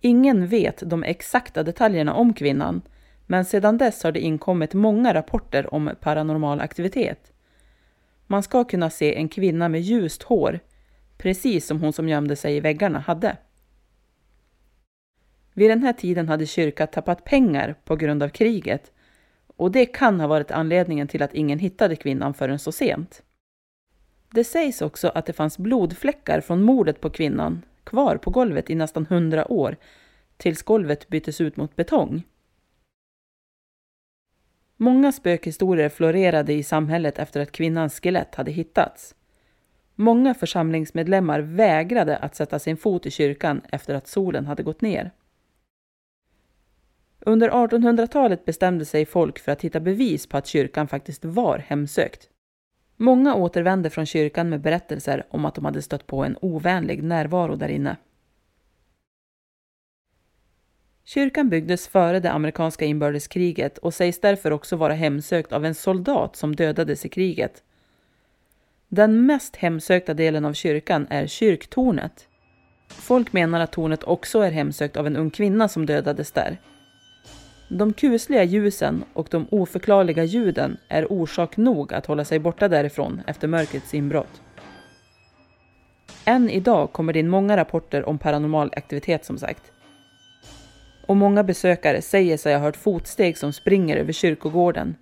Ingen 0.00 0.46
vet 0.46 0.82
de 0.86 1.02
exakta 1.02 1.62
detaljerna 1.62 2.14
om 2.14 2.34
kvinnan, 2.34 2.82
men 3.26 3.44
sedan 3.44 3.78
dess 3.78 4.02
har 4.02 4.12
det 4.12 4.20
inkommit 4.20 4.74
många 4.74 5.14
rapporter 5.14 5.74
om 5.74 5.90
paranormal 6.00 6.60
aktivitet. 6.60 7.32
Man 8.26 8.42
ska 8.42 8.64
kunna 8.64 8.90
se 8.90 9.14
en 9.14 9.28
kvinna 9.28 9.68
med 9.68 9.80
ljust 9.80 10.22
hår, 10.22 10.60
precis 11.18 11.66
som 11.66 11.80
hon 11.80 11.92
som 11.92 12.08
gömde 12.08 12.36
sig 12.36 12.56
i 12.56 12.60
väggarna 12.60 12.98
hade. 12.98 13.36
Vid 15.58 15.70
den 15.70 15.82
här 15.82 15.92
tiden 15.92 16.28
hade 16.28 16.46
kyrkan 16.46 16.88
tappat 16.88 17.24
pengar 17.24 17.74
på 17.84 17.96
grund 17.96 18.22
av 18.22 18.28
kriget 18.28 18.92
och 19.56 19.70
det 19.70 19.86
kan 19.86 20.20
ha 20.20 20.26
varit 20.26 20.50
anledningen 20.50 21.08
till 21.08 21.22
att 21.22 21.34
ingen 21.34 21.58
hittade 21.58 21.96
kvinnan 21.96 22.34
förrän 22.34 22.58
så 22.58 22.72
sent. 22.72 23.22
Det 24.30 24.44
sägs 24.44 24.82
också 24.82 25.08
att 25.08 25.26
det 25.26 25.32
fanns 25.32 25.58
blodfläckar 25.58 26.40
från 26.40 26.62
mordet 26.62 27.00
på 27.00 27.10
kvinnan 27.10 27.62
kvar 27.84 28.16
på 28.16 28.30
golvet 28.30 28.70
i 28.70 28.74
nästan 28.74 29.06
hundra 29.06 29.52
år 29.52 29.76
tills 30.36 30.62
golvet 30.62 31.08
byttes 31.08 31.40
ut 31.40 31.56
mot 31.56 31.76
betong. 31.76 32.22
Många 34.76 35.12
spökhistorier 35.12 35.88
florerade 35.88 36.52
i 36.52 36.62
samhället 36.62 37.18
efter 37.18 37.40
att 37.40 37.52
kvinnans 37.52 38.00
skelett 38.00 38.34
hade 38.34 38.50
hittats. 38.50 39.14
Många 39.94 40.34
församlingsmedlemmar 40.34 41.40
vägrade 41.40 42.16
att 42.16 42.34
sätta 42.34 42.58
sin 42.58 42.76
fot 42.76 43.06
i 43.06 43.10
kyrkan 43.10 43.60
efter 43.72 43.94
att 43.94 44.08
solen 44.08 44.46
hade 44.46 44.62
gått 44.62 44.80
ner. 44.80 45.12
Under 47.20 47.50
1800-talet 47.50 48.44
bestämde 48.44 48.84
sig 48.84 49.06
folk 49.06 49.38
för 49.38 49.52
att 49.52 49.62
hitta 49.62 49.80
bevis 49.80 50.26
på 50.26 50.36
att 50.36 50.46
kyrkan 50.46 50.88
faktiskt 50.88 51.24
var 51.24 51.58
hemsökt. 51.58 52.28
Många 52.96 53.34
återvände 53.34 53.90
från 53.90 54.06
kyrkan 54.06 54.48
med 54.48 54.60
berättelser 54.60 55.26
om 55.30 55.44
att 55.44 55.54
de 55.54 55.64
hade 55.64 55.82
stött 55.82 56.06
på 56.06 56.24
en 56.24 56.36
ovänlig 56.40 57.02
närvaro 57.02 57.56
där 57.56 57.68
inne. 57.68 57.96
Kyrkan 61.04 61.48
byggdes 61.48 61.88
före 61.88 62.20
det 62.20 62.32
amerikanska 62.32 62.84
inbördeskriget 62.84 63.78
och 63.78 63.94
sägs 63.94 64.20
därför 64.20 64.50
också 64.50 64.76
vara 64.76 64.94
hemsökt 64.94 65.52
av 65.52 65.64
en 65.64 65.74
soldat 65.74 66.36
som 66.36 66.56
dödades 66.56 67.04
i 67.04 67.08
kriget. 67.08 67.62
Den 68.88 69.26
mest 69.26 69.56
hemsökta 69.56 70.14
delen 70.14 70.44
av 70.44 70.52
kyrkan 70.52 71.06
är 71.10 71.26
kyrktornet. 71.26 72.28
Folk 72.88 73.32
menar 73.32 73.60
att 73.60 73.72
tornet 73.72 74.04
också 74.04 74.40
är 74.40 74.50
hemsökt 74.50 74.96
av 74.96 75.06
en 75.06 75.16
ung 75.16 75.30
kvinna 75.30 75.68
som 75.68 75.86
dödades 75.86 76.32
där. 76.32 76.60
De 77.68 77.92
kusliga 77.92 78.44
ljusen 78.44 79.04
och 79.12 79.28
de 79.30 79.46
oförklarliga 79.50 80.24
ljuden 80.24 80.76
är 80.88 81.12
orsak 81.12 81.56
nog 81.56 81.92
att 81.92 82.06
hålla 82.06 82.24
sig 82.24 82.38
borta 82.38 82.68
därifrån 82.68 83.22
efter 83.26 83.48
mörkrets 83.48 83.94
inbrott. 83.94 84.42
Än 86.24 86.50
idag 86.50 86.92
kommer 86.92 87.12
det 87.12 87.18
in 87.18 87.28
många 87.28 87.56
rapporter 87.56 88.08
om 88.08 88.18
paranormal 88.18 88.72
aktivitet 88.76 89.24
som 89.24 89.38
sagt. 89.38 89.72
Och 91.06 91.16
många 91.16 91.42
besökare 91.42 92.02
säger 92.02 92.36
sig 92.36 92.54
ha 92.54 92.60
hört 92.60 92.76
fotsteg 92.76 93.38
som 93.38 93.52
springer 93.52 93.96
över 93.96 94.12
kyrkogården 94.12 94.96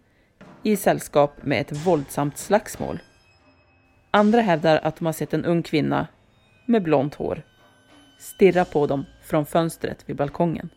i 0.62 0.76
sällskap 0.76 1.42
med 1.42 1.60
ett 1.60 1.86
våldsamt 1.86 2.38
slagsmål. 2.38 2.98
Andra 4.10 4.40
hävdar 4.40 4.80
att 4.82 4.96
de 4.96 5.06
har 5.06 5.12
sett 5.12 5.34
en 5.34 5.44
ung 5.44 5.62
kvinna 5.62 6.06
med 6.66 6.82
blont 6.82 7.14
hår 7.14 7.42
stirra 8.18 8.64
på 8.64 8.86
dem 8.86 9.04
från 9.22 9.46
fönstret 9.46 10.04
vid 10.06 10.16
balkongen. 10.16 10.70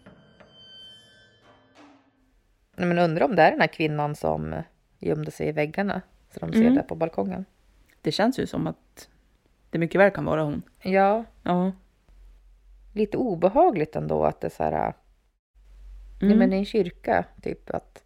Men 2.88 3.00
undrar 3.00 3.26
om 3.26 3.36
det 3.36 3.42
är 3.42 3.52
den 3.52 3.60
här 3.62 3.68
kvinnan 3.68 4.16
som 4.16 4.56
gömde 5.00 5.32
sig 5.32 5.48
i 5.48 5.52
väggarna. 5.52 6.02
Så 6.34 6.40
de 6.40 6.52
ser 6.54 6.62
Mm. 6.62 6.76
där 6.76 6.84
på 6.84 6.96
balkongen. 6.96 7.46
Det 8.02 8.12
känns 8.12 8.40
ju 8.40 8.48
som 8.48 8.68
att 8.68 9.10
det 9.70 9.78
mycket 9.80 10.02
väl 10.02 10.12
kan 10.12 10.26
vara 10.26 10.44
hon. 10.44 10.62
Ja, 10.82 11.24
Ja. 11.44 11.72
lite 12.94 13.18
obehagligt 13.18 13.96
ändå 13.96 14.26
att 14.26 14.42
det 14.42 14.48
är 14.48 14.52
så 14.52 14.64
här... 14.64 14.94
Mm. 16.22 16.32
Ja, 16.32 16.36
men 16.38 16.54
i 16.54 16.58
en 16.58 16.66
kyrka, 16.66 17.26
typ 17.42 17.70
att 17.70 18.04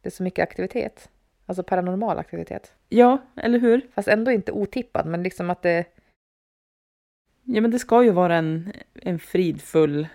det 0.00 0.08
är 0.08 0.10
så 0.10 0.22
mycket 0.22 0.42
aktivitet. 0.42 1.10
Alltså 1.46 1.62
paranormal 1.62 2.18
aktivitet. 2.18 2.74
ja, 2.88 3.18
eller 3.36 3.58
hur? 3.58 3.86
Fast 3.94 4.08
ändå 4.08 4.30
inte 4.30 4.52
otippad, 4.52 5.06
men 5.06 5.22
liksom 5.22 5.50
att 5.50 5.62
det... 5.62 5.84
Ja, 7.42 7.60
men 7.60 7.70
det 7.70 7.78
ska 7.78 8.04
ju 8.04 8.10
vara 8.10 8.36
en, 8.36 8.72
en 8.94 9.18
fridfull, 9.18 10.08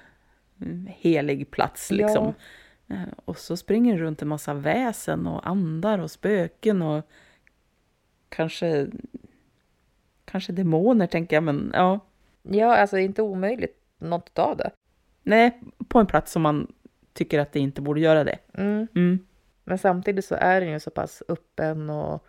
mm, 0.62 0.88
helig 0.92 1.52
plats 1.52 1.92
liksom. 1.92 2.28
Eh, 2.28 2.34
Och 3.26 3.38
så 3.38 3.58
springer 3.58 3.98
det 3.98 4.02
runt 4.02 4.22
en 4.22 4.28
massa 4.28 4.54
väsen 4.54 5.28
och 5.28 5.48
andar 5.48 6.00
och 6.00 6.12
spöken 6.12 6.82
och 6.82 7.06
kanske, 8.30 8.88
kanske 10.26 10.54
demoner 10.54 11.08
tänker 11.08 11.36
jag, 11.36 11.44
men 11.44 11.72
ja. 11.74 12.00
Ja, 12.42 12.76
alltså 12.78 12.98
inte 12.98 13.22
omöjligt 13.22 13.82
något 13.98 14.40
av 14.40 14.58
det. 14.58 14.72
Nej, 15.24 15.62
på 15.88 16.00
en 16.00 16.08
plats 16.08 16.32
som 16.32 16.42
man 16.42 16.74
tycker 17.14 17.40
att 17.40 17.52
det 17.52 17.60
inte 17.60 17.82
borde 17.82 18.02
göra 18.02 18.24
det. 18.24 18.38
Mm. 18.54 18.88
Mm. 18.96 19.20
Men 19.64 19.78
samtidigt 19.78 20.26
så 20.26 20.36
är 20.36 20.62
den 20.62 20.72
ju 20.72 20.80
så 20.80 20.92
pass 20.92 21.24
öppen 21.28 21.90
och 21.90 22.26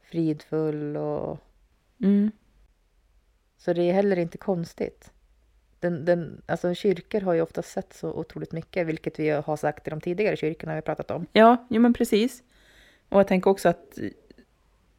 fridfull 0.00 0.96
och 0.96 1.44
Mm. 2.00 2.30
Så 3.56 3.72
det 3.72 3.82
är 3.82 3.92
heller 3.92 4.18
inte 4.18 4.38
konstigt. 4.38 5.12
Den, 5.80 6.04
den, 6.04 6.42
alltså 6.46 6.74
kyrkor 6.74 7.20
har 7.20 7.34
ju 7.34 7.40
ofta 7.40 7.62
sett 7.62 7.92
så 7.92 8.12
otroligt 8.12 8.52
mycket, 8.52 8.86
vilket 8.86 9.18
vi 9.18 9.28
har 9.30 9.56
sagt 9.56 9.86
i 9.86 9.90
de 9.90 10.00
tidigare 10.00 10.36
kyrkorna 10.36 10.72
vi 10.72 10.76
har 10.76 10.82
pratat 10.82 11.10
om. 11.10 11.26
Ja, 11.32 11.66
jo 11.70 11.80
men 11.80 11.92
precis. 11.92 12.42
Och 13.08 13.20
jag 13.20 13.28
tänker 13.28 13.50
också 13.50 13.68
att 13.68 13.98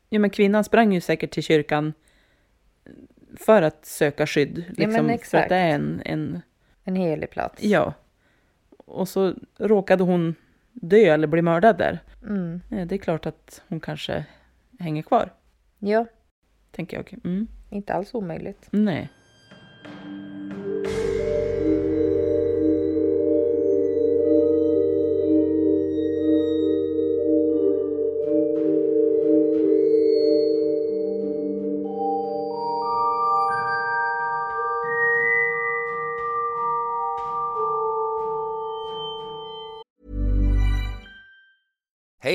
ja, 0.09 0.19
men 0.19 0.29
kvinnan 0.29 0.63
sprang 0.63 0.93
ju 0.93 1.01
säkert 1.01 1.31
till 1.31 1.43
kyrkan 1.43 1.93
för 3.37 3.61
att 3.61 3.85
söka 3.85 4.27
skydd. 4.27 4.57
Liksom, 4.57 4.93
men 4.93 5.05
för 5.05 5.13
att 5.13 5.19
exakt. 5.19 5.49
det 5.49 5.55
är 5.55 5.75
en, 5.75 6.01
en... 6.05 6.41
En 6.83 6.95
helig 6.95 7.29
plats. 7.29 7.63
Ja. 7.63 7.93
Och 8.77 9.07
så 9.07 9.33
råkade 9.57 10.03
hon 10.03 10.35
dö 10.71 11.13
eller 11.13 11.27
bli 11.27 11.41
mördad 11.41 11.77
där. 11.77 11.99
Mm. 12.23 12.61
Det 12.69 12.95
är 12.95 12.97
klart 12.97 13.25
att 13.25 13.61
hon 13.67 13.79
kanske 13.79 14.25
hänger 14.79 15.01
kvar, 15.01 15.33
Ja, 15.79 16.05
tänker 16.71 16.97
jag. 16.97 17.15
Mm. 17.23 17.47
inte 17.69 17.93
alls 17.93 18.13
omöjligt. 18.13 18.67
Nej. 18.71 19.09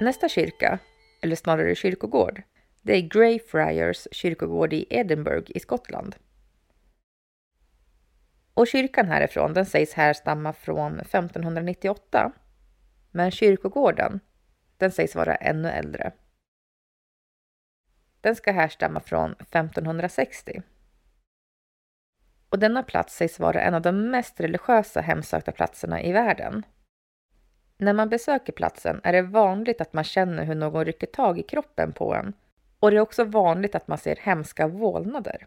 Nästa 0.00 0.28
kyrka, 0.28 0.78
eller 1.22 1.36
snarare 1.36 1.74
kyrkogård, 1.74 2.42
det 2.82 2.92
är 2.92 3.00
Greyfriars 3.00 4.08
kyrkogård 4.12 4.72
i 4.72 4.86
Edinburgh 4.90 5.50
i 5.54 5.60
Skottland. 5.60 6.16
Och 8.54 8.66
kyrkan 8.66 9.08
härifrån 9.08 9.54
den 9.54 9.66
sägs 9.66 9.92
härstamma 9.92 10.52
från 10.52 11.00
1598. 11.00 12.32
Men 13.10 13.30
kyrkogården, 13.30 14.20
den 14.76 14.90
sägs 14.90 15.14
vara 15.14 15.34
ännu 15.34 15.68
äldre. 15.68 16.12
Den 18.20 18.36
ska 18.36 18.52
härstamma 18.52 19.00
från 19.00 19.32
1560. 19.32 20.62
Och 22.48 22.58
denna 22.58 22.82
plats 22.82 23.16
sägs 23.16 23.40
vara 23.40 23.60
en 23.60 23.74
av 23.74 23.82
de 23.82 24.10
mest 24.10 24.40
religiösa 24.40 25.00
hemsökta 25.00 25.52
platserna 25.52 26.02
i 26.02 26.12
världen. 26.12 26.62
När 27.84 27.92
man 27.92 28.08
besöker 28.08 28.52
platsen 28.52 29.00
är 29.04 29.12
det 29.12 29.22
vanligt 29.22 29.80
att 29.80 29.92
man 29.92 30.04
känner 30.04 30.44
hur 30.44 30.54
någon 30.54 30.84
rycker 30.84 31.06
tag 31.06 31.38
i 31.38 31.42
kroppen 31.42 31.92
på 31.92 32.14
en 32.14 32.32
och 32.80 32.90
det 32.90 32.96
är 32.96 33.00
också 33.00 33.24
vanligt 33.24 33.74
att 33.74 33.88
man 33.88 33.98
ser 33.98 34.16
hemska 34.16 34.68
vålnader. 34.68 35.46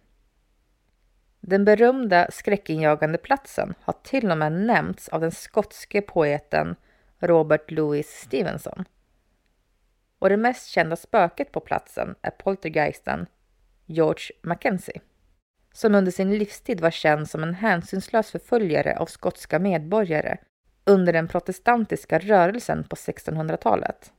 Den 1.39 1.65
berömda 1.65 2.31
skräckinjagande 2.31 3.17
platsen 3.17 3.73
har 3.81 3.93
till 4.03 4.31
och 4.31 4.37
med 4.37 4.51
nämnts 4.51 5.09
av 5.09 5.21
den 5.21 5.31
skotske 5.31 6.01
poeten 6.01 6.75
Robert 7.19 7.71
Louis 7.71 8.07
Stevenson. 8.07 8.85
Och 10.19 10.29
det 10.29 10.37
mest 10.37 10.67
kända 10.67 10.95
spöket 10.95 11.51
på 11.51 11.59
platsen 11.59 12.15
är 12.21 12.31
poltergeisten 12.31 13.25
George 13.85 14.35
Mackenzie, 14.41 15.01
som 15.73 15.95
under 15.95 16.11
sin 16.11 16.37
livstid 16.37 16.81
var 16.81 16.91
känd 16.91 17.29
som 17.29 17.43
en 17.43 17.53
hänsynslös 17.53 18.31
förföljare 18.31 18.97
av 18.97 19.05
skotska 19.05 19.59
medborgare 19.59 20.37
under 20.87 21.13
den 21.13 21.27
protestantiska 21.27 22.19
rörelsen 22.19 22.83
på 22.83 22.95
1600-talet. 22.95 24.13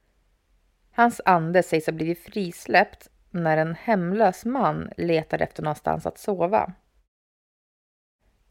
Hans 0.92 1.20
ande 1.24 1.62
sägs 1.62 1.86
ha 1.86 1.92
blivit 1.92 2.24
frisläppt 2.24 3.08
när 3.30 3.56
en 3.56 3.74
hemlös 3.74 4.44
man 4.44 4.90
letade 4.96 5.44
efter 5.44 5.62
någonstans 5.62 6.06
att 6.06 6.18
sova. 6.18 6.72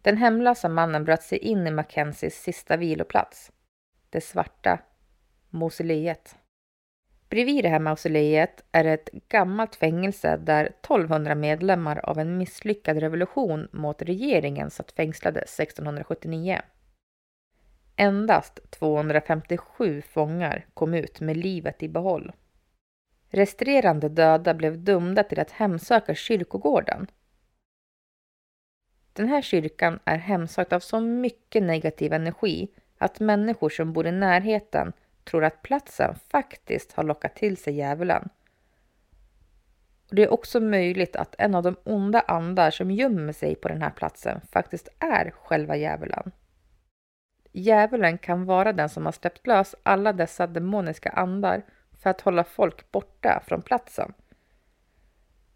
Den 0.02 0.18
hemlösa 0.18 0.70
mannen 0.70 1.06
bröt 1.06 1.24
sig 1.24 1.38
in 1.38 1.68
i 1.68 1.72
Mackenzies 1.72 2.42
sista 2.44 2.78
viloplats, 2.78 3.52
det 4.10 4.22
svarta 4.22 4.80
mausoleet. 5.50 6.36
Bredvid 7.30 7.64
det 7.64 7.70
här 7.70 7.80
mausoleet 7.80 8.64
är 8.72 8.84
det 8.84 8.94
ett 8.94 9.10
gammalt 9.12 9.76
fängelse 9.76 10.38
där 10.38 10.66
1200 10.66 11.36
medlemmar 11.36 12.00
av 12.04 12.20
en 12.20 12.38
misslyckad 12.38 12.98
revolution 12.98 13.68
mot 13.72 14.02
regeringen 14.02 14.70
satt 14.72 14.92
fängslade 14.92 15.40
1679. 15.40 16.62
Endast 18.00 18.60
257 18.72 20.02
fångar 20.02 20.66
kom 20.74 20.94
ut 20.94 21.20
med 21.20 21.38
livet 21.38 21.84
i 21.84 21.90
behåll. 21.90 22.32
Resterande 23.30 24.10
döda 24.10 24.54
blev 24.54 24.84
dömda 24.84 25.24
till 25.24 25.40
att 25.40 25.52
hemsöka 25.52 26.16
kyrkogården. 26.16 27.08
Den 29.14 29.28
här 29.28 29.42
kyrkan 29.42 30.00
är 30.06 30.18
hemsökt 30.18 30.74
av 30.74 30.80
så 30.80 31.00
mycket 31.00 31.64
negativ 31.64 32.14
energi 32.14 32.68
att 32.98 33.20
människor 33.20 33.70
som 33.70 33.94
bor 33.94 34.08
i 34.08 34.12
närheten 34.12 34.94
tror 35.24 35.44
att 35.44 35.62
platsen 35.62 36.16
faktiskt 36.30 36.92
har 36.92 37.04
lockat 37.04 37.36
till 37.36 37.58
sig 37.58 37.74
djävulen. 37.74 38.30
Det 40.10 40.24
är 40.24 40.34
också 40.34 40.60
möjligt 40.60 41.16
att 41.16 41.36
en 41.38 41.56
av 41.56 41.64
de 41.64 41.76
onda 41.84 42.20
andar 42.20 42.72
som 42.72 42.92
gömmer 42.92 43.34
sig 43.34 43.56
på 43.56 43.68
den 43.68 43.82
här 43.82 43.90
platsen 43.92 44.42
faktiskt 44.52 44.90
är 45.00 45.32
själva 45.32 45.76
djävulen. 45.76 46.32
Djävulen 47.58 48.18
kan 48.18 48.46
vara 48.46 48.74
den 48.74 48.90
som 48.90 49.06
har 49.06 49.12
släppt 49.12 49.48
lös 49.48 49.76
alla 49.84 50.14
dessa 50.14 50.48
demoniska 50.48 51.10
andar 51.10 51.62
för 52.00 52.10
att 52.10 52.22
hålla 52.22 52.44
folk 52.44 52.92
borta 52.92 53.44
från 53.48 53.62
platsen. 53.62 54.14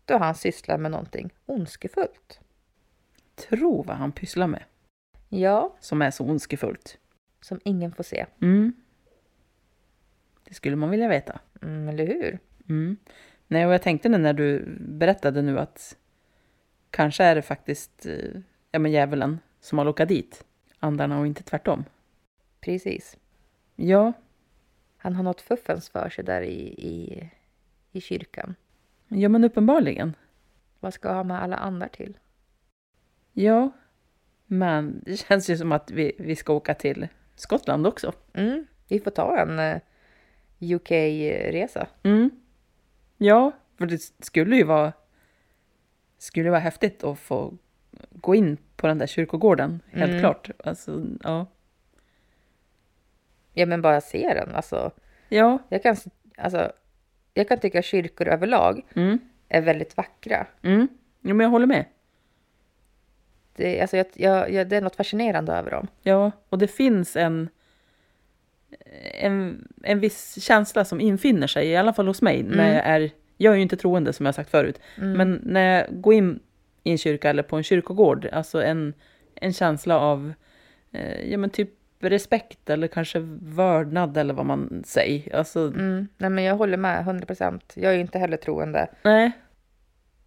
Då 0.06 0.18
han 0.18 0.36
sysslar 0.36 0.78
med 0.78 0.92
någonting 0.92 1.34
ondskefullt. 1.46 2.40
Tro 3.36 3.84
vad 3.84 3.98
han 3.98 4.12
pysslar 4.12 4.48
med, 4.48 4.64
Ja, 5.30 5.76
som 5.80 6.02
är 6.02 6.12
så 6.12 6.24
ondskefullt. 6.24 6.98
som 7.42 7.60
ingen 7.64 7.92
får 7.92 8.04
se. 8.04 8.26
Mm. 8.42 8.74
Det 10.44 10.54
skulle 10.54 10.76
man 10.76 10.90
vilja 10.90 11.08
veta. 11.08 11.40
Mm, 11.62 11.90
eller 11.90 12.08
hur? 12.08 12.40
Mm. 12.70 12.98
Nej, 13.48 13.66
och 13.66 13.74
jag 13.74 13.82
tänkte 13.82 14.10
nu 14.10 14.18
när 14.18 14.34
du 14.34 14.76
berättade 14.80 15.42
nu 15.42 15.60
att 15.60 15.98
kanske 16.90 17.24
är 17.24 17.36
det 17.36 17.42
faktiskt 17.42 18.06
eh, 18.06 18.42
ja, 18.72 18.80
men 18.80 18.92
djävulen 18.92 19.40
som 19.60 19.78
har 19.78 19.86
lockat 19.86 20.10
dit 20.10 20.46
andarna 20.82 21.20
och 21.20 21.28
inte 21.28 21.44
tvärtom. 21.44 21.86
Precis. 22.62 23.18
Ja, 23.76 24.14
Han 24.98 25.16
har 25.16 25.24
något 25.24 25.42
fuffens 25.42 25.90
för 25.90 26.10
sig 26.10 26.24
där 26.24 26.42
i, 26.42 26.60
i, 26.78 27.30
i 27.92 28.02
kyrkan. 28.02 28.56
ja 29.08 29.30
men 29.30 29.44
uppenbarligen. 29.44 30.16
Vad 30.80 30.94
ska 30.94 31.14
ha 31.14 31.24
med 31.24 31.42
alla 31.44 31.56
andar 31.58 31.88
till? 31.88 32.18
Ja, 33.34 33.72
men 34.46 35.02
det 35.06 35.18
känns 35.18 35.50
ju 35.50 35.58
som 35.58 35.72
att 35.72 35.92
vi, 35.92 36.12
vi 36.20 36.36
ska 36.36 36.54
åka 36.54 36.74
till 36.74 37.08
Skottland 37.36 37.88
också. 37.88 38.14
Mm, 38.34 38.68
vi 38.88 39.00
får 39.00 39.12
ta 39.12 39.38
en 39.38 39.60
eh, 39.60 39.82
UK-resa. 40.60 41.88
Mm. 42.04 42.30
Ja, 43.18 43.52
för 43.78 43.86
det 43.86 44.02
skulle 44.20 44.56
ju 44.56 44.64
vara 44.64 44.94
skulle 46.18 46.50
vara 46.50 46.60
häftigt 46.60 47.04
att 47.04 47.20
få 47.20 47.58
gå 48.12 48.36
in 48.36 48.58
på 48.82 48.88
den 48.88 48.98
där 48.98 49.08
kyrkogården, 49.08 49.80
helt 49.92 50.10
Mm. 50.10 50.20
klart. 50.20 50.50
Alltså, 50.64 51.06
ja. 51.24 51.46
Ja, 53.54 53.66
men 53.66 53.82
bara 53.82 54.02
se 54.02 54.34
den. 54.34 54.56
Alltså, 54.56 54.92
Ja, 55.30 55.60
jag 55.70 55.84
kan... 55.84 55.96
Alltså, 56.38 56.72
jag 57.34 57.48
kan 57.48 57.60
tycka 57.60 57.82
kyrkor 57.82 58.28
överlag 58.28 58.82
Mm. 58.96 59.20
är 59.50 59.62
väldigt 59.62 59.98
vackra. 59.98 60.48
Mm. 60.62 60.88
Jo, 61.22 61.36
men 61.36 61.44
jag 61.44 61.52
håller 61.52 61.68
med. 61.68 61.86
Det, 63.56 63.82
alltså, 63.82 63.98
jag, 63.98 64.06
jag, 64.14 64.52
jag, 64.52 64.68
det 64.70 64.78
är 64.78 64.82
något 64.82 64.96
fascinerande 64.96 65.54
över 65.54 65.72
dem. 65.72 65.88
Ja, 66.02 66.32
och 66.50 66.58
det 66.58 66.68
finns 66.68 67.16
en, 67.16 67.50
en, 69.20 69.68
en 69.84 70.00
viss 70.00 70.44
känsla 70.44 70.86
som 70.86 71.02
infinner 71.02 71.48
sig, 71.48 71.68
i 71.68 71.76
alla 71.76 71.94
fall 71.94 72.08
hos 72.08 72.22
mig, 72.22 72.44
när 72.44 72.54
Mm. 72.54 72.74
jag 72.76 72.86
är, 72.86 73.12
jag 73.38 73.52
är 73.54 73.58
ju 73.58 73.62
inte 73.64 73.78
troende 73.78 74.14
som 74.14 74.26
jag 74.26 74.36
sagt 74.36 74.50
förut, 74.50 74.80
men 74.96 75.42
när 75.44 75.76
jag 75.78 76.02
går 76.02 76.14
in 76.14 76.40
i 76.84 76.92
en 76.92 76.98
kyrka 76.98 77.30
eller 77.30 77.44
på 77.44 77.56
en 77.58 77.64
kyrkogård, 77.64 78.26
alltså 78.32 78.64
en, 78.64 78.94
en 79.36 79.54
känsla 79.54 80.00
av, 80.00 80.34
eh, 80.92 81.32
ja 81.32 81.38
men 81.38 81.50
typ 81.50 81.70
respekt 82.00 82.70
eller 82.70 82.88
kanske 82.88 83.20
vördnad 83.42 84.18
eller 84.18 84.34
vad 84.34 84.46
man 84.46 84.84
säger. 84.86 85.36
Alltså, 85.36 85.60
Mm. 85.60 86.08
Nej, 86.18 86.30
men 86.30 86.44
jag 86.44 86.56
håller 86.56 86.78
med 86.78 87.00
100 87.02 87.26
procent. 87.26 87.74
Jag 87.76 87.92
är 87.92 87.96
ju 87.96 88.02
inte 88.02 88.20
heller 88.20 88.38
troende, 88.38 88.88
nej, 89.04 89.32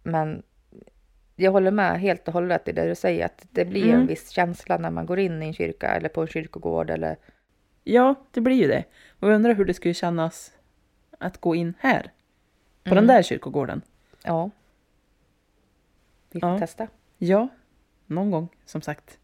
men 0.03 0.43
jag 1.35 1.51
håller 1.51 1.71
med 1.71 1.99
helt 1.99 2.27
och 2.27 2.33
hållet 2.33 2.67
i 2.67 2.71
det 2.71 2.87
du 2.87 2.95
säger, 2.95 3.25
att 3.25 3.45
det 3.51 3.65
blir 3.65 3.83
Mm. 3.83 3.99
en 3.99 4.07
viss 4.07 4.29
känsla 4.29 4.77
när 4.77 4.89
man 4.91 5.05
går 5.05 5.19
in 5.19 5.43
i 5.43 5.45
en 5.45 5.53
kyrka 5.53 5.87
eller 5.87 6.09
på 6.09 6.21
en 6.21 6.27
kyrkogård 6.27 6.89
eller 6.89 7.17
ja, 7.83 8.15
det 8.31 8.41
blir 8.41 8.55
ju 8.55 8.67
det. 8.67 8.83
Och 9.19 9.27
jag 9.29 9.35
undrar 9.35 9.53
hur 9.53 9.65
det 9.65 9.73
skulle 9.73 9.93
kännas 9.93 10.51
att 11.19 11.37
gå 11.41 11.55
in 11.55 11.73
här, 11.79 12.01
på 12.83 12.89
Mm. 12.91 12.95
den 12.95 13.07
där 13.15 13.21
kyrkogården. 13.23 13.81
ja. 14.23 14.49
Vi 16.35 16.41
får 16.41 16.49
Ja. 16.49 16.59
testa. 16.59 16.87
Ja, 17.17 17.47
någon 18.05 18.31
gång 18.31 18.47
som 18.65 18.81
sagt. 18.81 19.19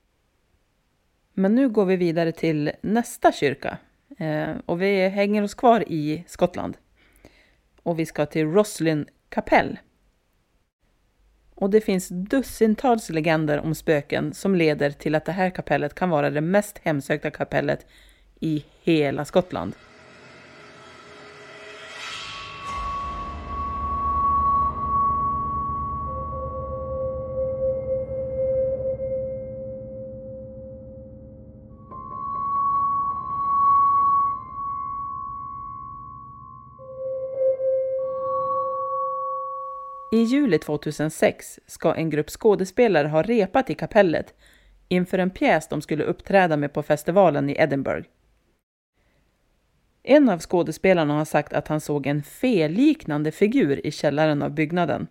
Men 1.34 1.56
nu 1.56 1.69
går 1.69 1.86
vi 1.86 1.95
vidare 1.95 2.32
till 2.32 2.71
nästa 2.82 3.32
kyrka. 3.32 3.78
Eh, 4.17 4.50
och 4.65 4.82
vi 4.82 5.08
hänger 5.10 5.43
oss 5.43 5.54
kvar 5.54 5.84
i 5.88 6.24
Skottland. 6.28 6.78
Och 7.84 8.00
vi 8.00 8.06
ska 8.06 8.26
till 8.26 8.45
Roslin 8.47 9.06
kapell. 9.30 9.80
Och 11.56 11.69
det 11.69 11.82
finns 11.82 12.08
dussintals 12.10 13.10
legender 13.10 13.60
om 13.60 13.76
spöken 13.76 14.34
som 14.34 14.56
leder 14.56 14.91
till 14.91 15.15
att 15.15 15.26
det 15.26 15.32
här 15.32 15.50
kapellet 15.50 15.95
kan 15.95 16.10
vara 16.10 16.30
det 16.30 16.41
mest 16.41 16.78
hemsökta 16.78 17.32
kapellet 17.32 17.86
i 18.39 18.65
hela 18.82 19.26
Skottland. 19.26 19.76
I 40.21 40.23
juli 40.23 40.60
2006 40.60 41.60
ska 41.67 41.95
en 41.95 42.10
grupp 42.10 42.29
skådespelare 42.29 43.07
ha 43.07 43.21
repat 43.21 43.69
i 43.69 43.73
kapellet 43.75 44.34
inför 44.88 45.17
en 45.17 45.29
pjäs 45.29 45.67
de 45.67 45.81
skulle 45.81 46.03
uppträda 46.03 46.57
med 46.57 46.73
på 46.73 46.84
festivalen 46.84 47.49
i 47.49 47.55
Edinburgh. 47.60 48.07
En 50.03 50.29
av 50.29 50.39
skådespelarna 50.39 51.13
har 51.13 51.25
sagt 51.25 51.53
att 51.53 51.67
han 51.67 51.81
såg 51.81 52.07
en 52.07 52.23
feliknande 52.23 53.31
figur 53.31 53.86
i 53.88 53.91
källaren 53.91 54.41
av 54.41 54.51
byggnaden. 54.51 55.07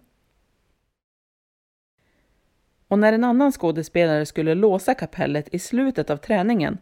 Och 2.88 2.98
när 2.98 3.12
en 3.12 3.24
annan 3.24 3.52
skådespelare 3.52 4.26
skulle 4.26 4.54
låsa 4.54 4.94
kapellet 4.94 5.54
i 5.54 5.58
slutet 5.58 6.10
av 6.10 6.16
träningen 6.16 6.78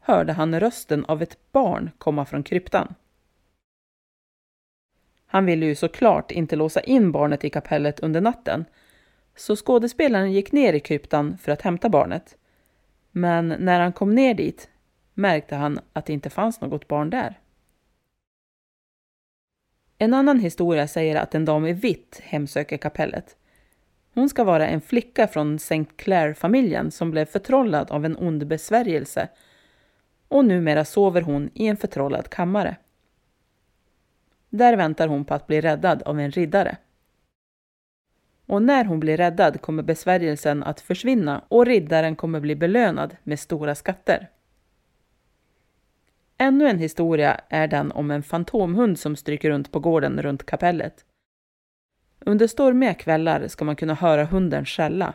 hörde 0.00 0.32
han 0.32 0.60
rösten 0.60 1.04
av 1.04 1.22
ett 1.22 1.52
barn 1.52 1.90
komma 1.98 2.24
från 2.24 2.42
kryptan. 2.42 2.94
Han 5.34 5.46
ville 5.46 5.66
ju 5.66 5.74
såklart 5.74 6.30
inte 6.30 6.56
låsa 6.56 6.80
in 6.80 7.12
barnet 7.12 7.44
i 7.44 7.50
kapellet 7.50 8.00
under 8.00 8.20
natten, 8.20 8.64
så 9.36 9.56
skådespelaren 9.56 10.32
gick 10.32 10.52
ner 10.52 10.72
i 10.72 10.80
kryptan 10.80 11.38
för 11.38 11.52
att 11.52 11.62
hämta 11.62 11.88
barnet. 11.88 12.36
Men 13.10 13.48
när 13.48 13.80
han 13.80 13.92
kom 13.92 14.14
ner 14.14 14.34
dit 14.34 14.68
märkte 15.14 15.56
han 15.56 15.80
att 15.92 16.06
det 16.06 16.12
inte 16.12 16.30
fanns 16.30 16.60
något 16.60 16.88
barn 16.88 17.10
där. 17.10 17.38
En 19.98 20.14
annan 20.14 20.40
historia 20.40 20.88
säger 20.88 21.16
att 21.16 21.34
en 21.34 21.44
dam 21.44 21.66
i 21.66 21.72
vitt 21.72 22.20
hemsöker 22.24 22.76
kapellet. 22.76 23.36
Hon 24.12 24.28
ska 24.28 24.44
vara 24.44 24.66
en 24.66 24.80
flicka 24.80 25.26
från 25.26 25.56
St. 25.56 25.84
Clair-familjen 25.96 26.90
som 26.90 27.10
blev 27.10 27.24
förtrollad 27.24 27.90
av 27.90 28.04
en 28.04 28.16
ond 28.16 28.46
besvärjelse 28.46 29.28
och 30.28 30.44
numera 30.44 30.84
sover 30.84 31.20
hon 31.20 31.50
i 31.54 31.66
en 31.66 31.76
förtrollad 31.76 32.30
kammare. 32.30 32.76
Där 34.56 34.76
väntar 34.76 35.08
hon 35.08 35.24
på 35.24 35.34
att 35.34 35.46
bli 35.46 35.60
räddad 35.60 36.02
av 36.02 36.20
en 36.20 36.30
riddare. 36.30 36.76
Och 38.46 38.62
när 38.62 38.84
hon 38.84 39.00
blir 39.00 39.16
räddad 39.16 39.60
kommer 39.60 39.82
besvärjelsen 39.82 40.62
att 40.62 40.80
försvinna 40.80 41.44
och 41.48 41.66
riddaren 41.66 42.16
kommer 42.16 42.40
bli 42.40 42.56
belönad 42.56 43.16
med 43.22 43.40
stora 43.40 43.74
skatter. 43.74 44.30
Ännu 46.38 46.68
en 46.68 46.78
historia 46.78 47.40
är 47.48 47.68
den 47.68 47.92
om 47.92 48.10
en 48.10 48.22
fantomhund 48.22 48.98
som 48.98 49.16
stryker 49.16 49.50
runt 49.50 49.72
på 49.72 49.80
gården 49.80 50.22
runt 50.22 50.46
kapellet. 50.46 51.04
Under 52.18 52.46
stormiga 52.46 52.94
kvällar 52.94 53.48
ska 53.48 53.64
man 53.64 53.76
kunna 53.76 53.94
höra 53.94 54.24
hunden 54.24 54.64
skälla. 54.64 55.14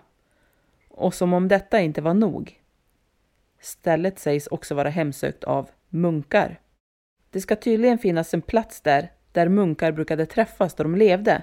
Och 0.89 1.13
som 1.13 1.34
om 1.34 1.47
detta 1.47 1.82
inte 1.82 2.02
var 2.02 2.13
nog. 2.13 2.62
Stället 3.60 4.19
sägs 4.19 4.47
också 4.47 4.75
vara 4.75 4.89
hemsökt 4.89 5.43
av 5.43 5.69
munkar. 5.89 6.60
Det 7.30 7.41
ska 7.41 7.56
tydligen 7.56 7.97
finnas 7.97 8.34
en 8.34 8.41
plats 8.41 8.82
där, 8.82 9.12
där 9.32 9.50
munkar 9.50 9.92
brukade 9.92 10.26
träffas 10.26 10.74
då 10.74 10.84
de 10.84 10.96
levde. 10.96 11.42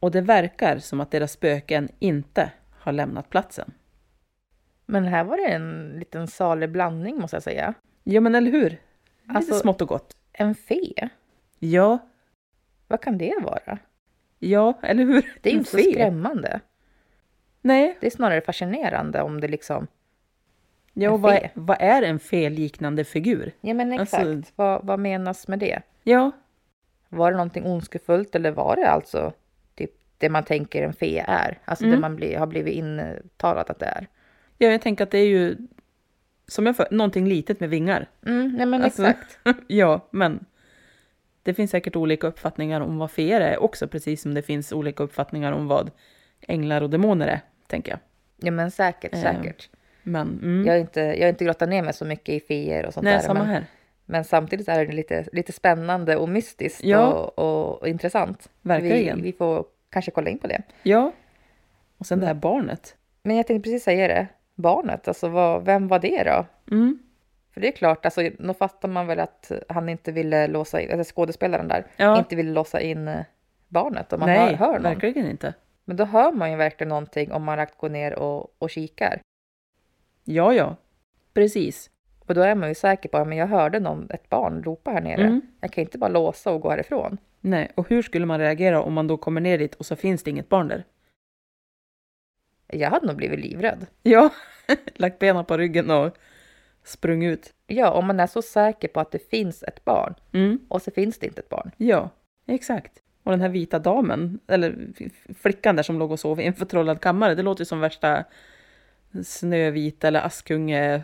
Och 0.00 0.10
det 0.10 0.20
verkar 0.20 0.78
som 0.78 1.00
att 1.00 1.10
deras 1.10 1.32
spöken 1.32 1.88
inte 1.98 2.52
har 2.78 2.92
lämnat 2.92 3.30
platsen. 3.30 3.72
Men 4.86 5.04
här 5.04 5.24
var 5.24 5.36
det 5.36 5.46
en 5.52 5.96
liten 5.98 6.26
salig 6.26 6.70
blandning 6.70 7.16
måste 7.20 7.36
jag 7.36 7.42
säga. 7.42 7.74
Ja 8.04 8.20
men 8.20 8.34
eller 8.34 8.50
hur? 8.50 8.70
Lite 8.70 8.80
Alltså- 9.28 9.54
smått 9.54 9.80
och 9.82 9.88
gott. 9.88 10.16
En 10.32 10.54
fe? 10.54 11.08
Ja, 11.58 11.98
Vad 12.88 13.00
kan 13.00 13.18
det 13.18 13.34
vara? 13.42 13.78
ja, 14.38 14.78
eller 14.82 15.04
hur? 15.04 15.32
Det 15.42 15.50
är 15.50 15.54
inte 15.54 15.70
så 15.70 15.78
skrämmande. 15.78 16.60
Nej, 17.60 17.96
Det 18.00 18.06
är 18.06 18.10
snarare 18.10 18.40
fascinerande 18.40 19.22
om 19.22 19.40
det 19.40 19.48
liksom... 19.48 19.86
ja, 20.92 21.10
och 21.10 21.20
vad, 21.20 21.34
är, 21.34 21.50
vad 21.54 21.76
är 21.80 22.02
en 22.02 22.18
fe-liknande 22.18 23.04
figur? 23.04 23.52
Ja 23.60 23.74
men 23.74 23.92
exakt, 23.92 24.24
Alltså- 24.26 24.52
vad, 24.56 24.86
vad 24.86 24.98
menas 25.00 25.48
med 25.48 25.58
det? 25.58 25.82
Ja, 26.02 26.30
Var 27.12 27.30
det 27.30 27.36
någonting 27.36 27.66
ondskefullt 27.66 28.34
eller 28.34 28.50
var 28.50 28.76
det 28.76 28.88
alltså 28.90 29.32
typ 29.74 29.90
det 30.18 30.28
man 30.28 30.44
tänker 30.44 30.82
en 30.82 30.92
fe 30.92 31.24
är? 31.28 31.58
Alltså 31.64 31.84
Mm. 31.84 31.96
det 31.96 32.00
man 32.00 32.16
bli, 32.16 32.34
har 32.34 32.46
blivit 32.46 32.74
intalat 32.74 33.70
att 33.70 33.78
det 33.78 33.86
är. 33.86 34.06
ja, 34.58 34.68
jag 34.68 34.82
tänker 34.82 35.04
att 35.04 35.10
det 35.10 35.18
är 35.18 35.26
ju 35.28 35.56
som 36.48 36.66
jag 36.66 36.76
för, 36.76 36.88
någonting 36.90 37.28
litet 37.28 37.60
med 37.60 37.70
vingar. 37.70 38.06
Mm, 38.26 38.52
nej 38.56 38.66
men 38.66 38.82
Alltså- 38.82 39.04
exakt. 39.06 39.38
ja, 39.66 40.08
men 40.10 40.44
det 41.42 41.54
finns 41.54 41.70
säkert 41.70 41.96
olika 41.96 42.26
uppfattningar 42.26 42.80
om 42.80 42.98
vad 42.98 43.10
feer 43.10 43.40
är 43.40 43.62
också, 43.62 43.88
precis 43.88 44.22
som 44.22 44.34
det 44.34 44.42
finns 44.42 44.72
olika 44.72 45.02
uppfattningar 45.02 45.52
om 45.52 45.66
vad 45.68 45.90
änglar 46.40 46.80
och 46.82 46.90
demoner 46.90 47.28
är, 47.28 47.40
tänker 47.66 47.90
jag. 47.92 47.98
Ja 48.36 48.50
men 48.50 48.70
säkert, 48.70 49.14
Eh, 49.14 49.20
säkert. 49.22 49.68
Men, 50.02 50.28
mm. 50.42 50.66
Jag 50.66 50.72
har 50.72 50.78
inte, 50.80 51.00
jag 51.00 51.20
har 51.22 51.28
inte 51.28 51.44
grottat 51.44 51.68
ner 51.68 51.82
mig 51.82 51.94
så 51.94 52.04
mycket 52.04 52.28
i 52.28 52.40
feer 52.40 52.86
och 52.86 52.94
sånt 52.94 53.04
Nej, 53.04 53.12
där. 53.16 53.20
samma 53.22 53.40
men, 53.40 53.48
här. 53.48 53.64
Men 54.12 54.24
samtidigt 54.24 54.68
är 54.68 54.86
det 54.86 54.92
lite, 54.92 55.26
lite 55.32 55.52
spännande 55.52 56.16
och 56.16 56.28
mystiskt 56.28 56.84
Ja. 56.84 57.06
och, 57.12 57.38
och, 57.38 57.80
och 57.82 57.88
intressant. 57.88 58.50
Verkligen. 58.62 59.16
Vi, 59.16 59.22
vi 59.22 59.32
får 59.32 59.64
kanske 59.90 60.10
kolla 60.10 60.30
in 60.30 60.38
på 60.38 60.46
det. 60.46 60.62
Ja. 60.82 61.12
Och 61.98 62.06
sen 62.06 62.20
det 62.20 62.26
här 62.26 62.34
barnet. 62.34 62.96
Men 63.22 63.36
jag 63.36 63.46
tänkte 63.46 63.70
precis 63.70 63.84
säga 63.84 64.08
det. 64.08 64.26
Barnet, 64.54 65.08
alltså 65.08 65.28
vad, 65.28 65.64
vem 65.64 65.88
var 65.88 65.98
det 65.98 66.22
då? 66.24 66.46
Mm. 66.74 66.98
För 67.54 67.60
det 67.60 67.68
är 67.68 67.72
klart, 67.72 68.04
alltså, 68.04 68.30
då 68.38 68.54
fattar 68.54 68.88
man 68.88 69.06
väl 69.06 69.20
att 69.20 69.52
han 69.68 69.88
inte 69.88 70.12
ville 70.12 70.46
låsa 70.46 70.80
in, 70.80 70.92
alltså 70.98 71.14
skådespelaren 71.14 71.68
där, 71.68 71.86
Ja. 71.96 72.18
inte 72.18 72.36
ville 72.36 72.52
låsa 72.52 72.80
in 72.80 73.08
eh, 73.08 73.20
barnet 73.68 74.12
om 74.12 74.20
man 74.20 74.28
Nej, 74.28 74.38
hör, 74.38 74.54
hör 74.66 74.72
någon. 74.72 74.82
verkligen 74.82 75.30
inte. 75.30 75.54
Men 75.84 75.96
då 75.96 76.04
hör 76.04 76.32
man 76.32 76.50
ju 76.50 76.56
verkligen 76.56 76.88
någonting 76.88 77.32
om 77.32 77.44
man 77.44 77.56
rakt 77.56 77.78
går 77.78 77.88
ner 77.88 78.18
och, 78.18 78.54
och 78.58 78.70
kikar. 78.70 79.20
Ja, 80.24 80.54
ja. 80.54 80.76
Precis. 81.34 81.90
Och 82.32 82.36
då 82.36 82.42
är 82.42 82.54
man 82.54 82.68
ju 82.68 82.74
säker 82.74 83.08
på 83.08 83.18
att 83.18 83.36
jag 83.36 83.46
hörde 83.46 83.80
någon, 83.80 84.06
ett 84.10 84.28
barn 84.28 84.62
ropa 84.64 84.90
här 84.90 85.00
nere. 85.00 85.22
Mm. 85.22 85.40
Jag 85.60 85.72
kan 85.72 85.84
inte 85.84 85.98
bara 85.98 86.10
låsa 86.10 86.50
och 86.50 86.60
gå 86.60 86.70
härifrån. 86.70 87.18
Nej, 87.40 87.70
och 87.74 87.88
hur 87.88 88.02
skulle 88.02 88.26
man 88.26 88.38
reagera 88.40 88.82
om 88.82 88.92
man 88.92 89.06
då 89.06 89.16
kommer 89.16 89.40
ner 89.40 89.58
dit 89.58 89.74
och 89.74 89.86
så 89.86 89.96
finns 89.96 90.22
det 90.22 90.30
inget 90.30 90.48
barn 90.48 90.68
där? 90.68 90.84
Jag 92.66 92.90
hade 92.90 93.06
nog 93.06 93.16
blivit 93.16 93.40
livrädd. 93.40 93.86
Ja, 94.02 94.30
lagt 94.94 95.18
benen 95.18 95.44
på 95.44 95.56
ryggen 95.56 95.90
och 95.90 96.16
sprungit 96.84 97.32
ut. 97.38 97.54
Ja, 97.66 97.90
om 97.90 98.06
man 98.06 98.20
är 98.20 98.26
så 98.26 98.42
säker 98.42 98.88
på 98.88 99.00
att 99.00 99.10
det 99.10 99.30
finns 99.30 99.62
ett 99.62 99.84
barn 99.84 100.14
Mm. 100.32 100.58
och 100.68 100.82
så 100.82 100.90
finns 100.90 101.18
det 101.18 101.26
inte 101.26 101.40
ett 101.40 101.48
barn. 101.48 101.70
Ja, 101.76 102.10
exakt. 102.46 102.92
Och 103.22 103.30
den 103.30 103.40
här 103.40 103.48
vita 103.48 103.78
damen, 103.78 104.38
eller 104.46 104.88
flickan 105.34 105.76
där 105.76 105.82
som 105.82 105.98
låg 105.98 106.10
och 106.10 106.20
sov 106.20 106.40
i 106.40 106.44
en 106.44 106.54
förtrollad 106.54 107.00
kammare, 107.00 107.34
det 107.34 107.42
låter 107.42 107.60
ju 107.60 107.66
som 107.66 107.80
värsta 107.80 108.24
Snövit 109.24 110.04
eller 110.04 110.20
Askunge, 110.26 111.02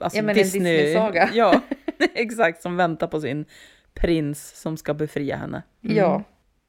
alltså 0.00 0.16
Ja, 0.18 0.22
men 0.22 0.28
en 0.28 0.34
Disney-saga. 0.42 1.30
Ja, 1.32 1.60
exakt, 2.14 2.62
som 2.62 2.76
väntar 2.76 3.06
på 3.06 3.20
sin 3.20 3.44
prins 3.94 4.60
som 4.60 4.76
ska 4.76 4.94
befria 4.94 5.36
henne. 5.36 5.62
Mm. 5.84 5.96
Ja, 5.96 6.22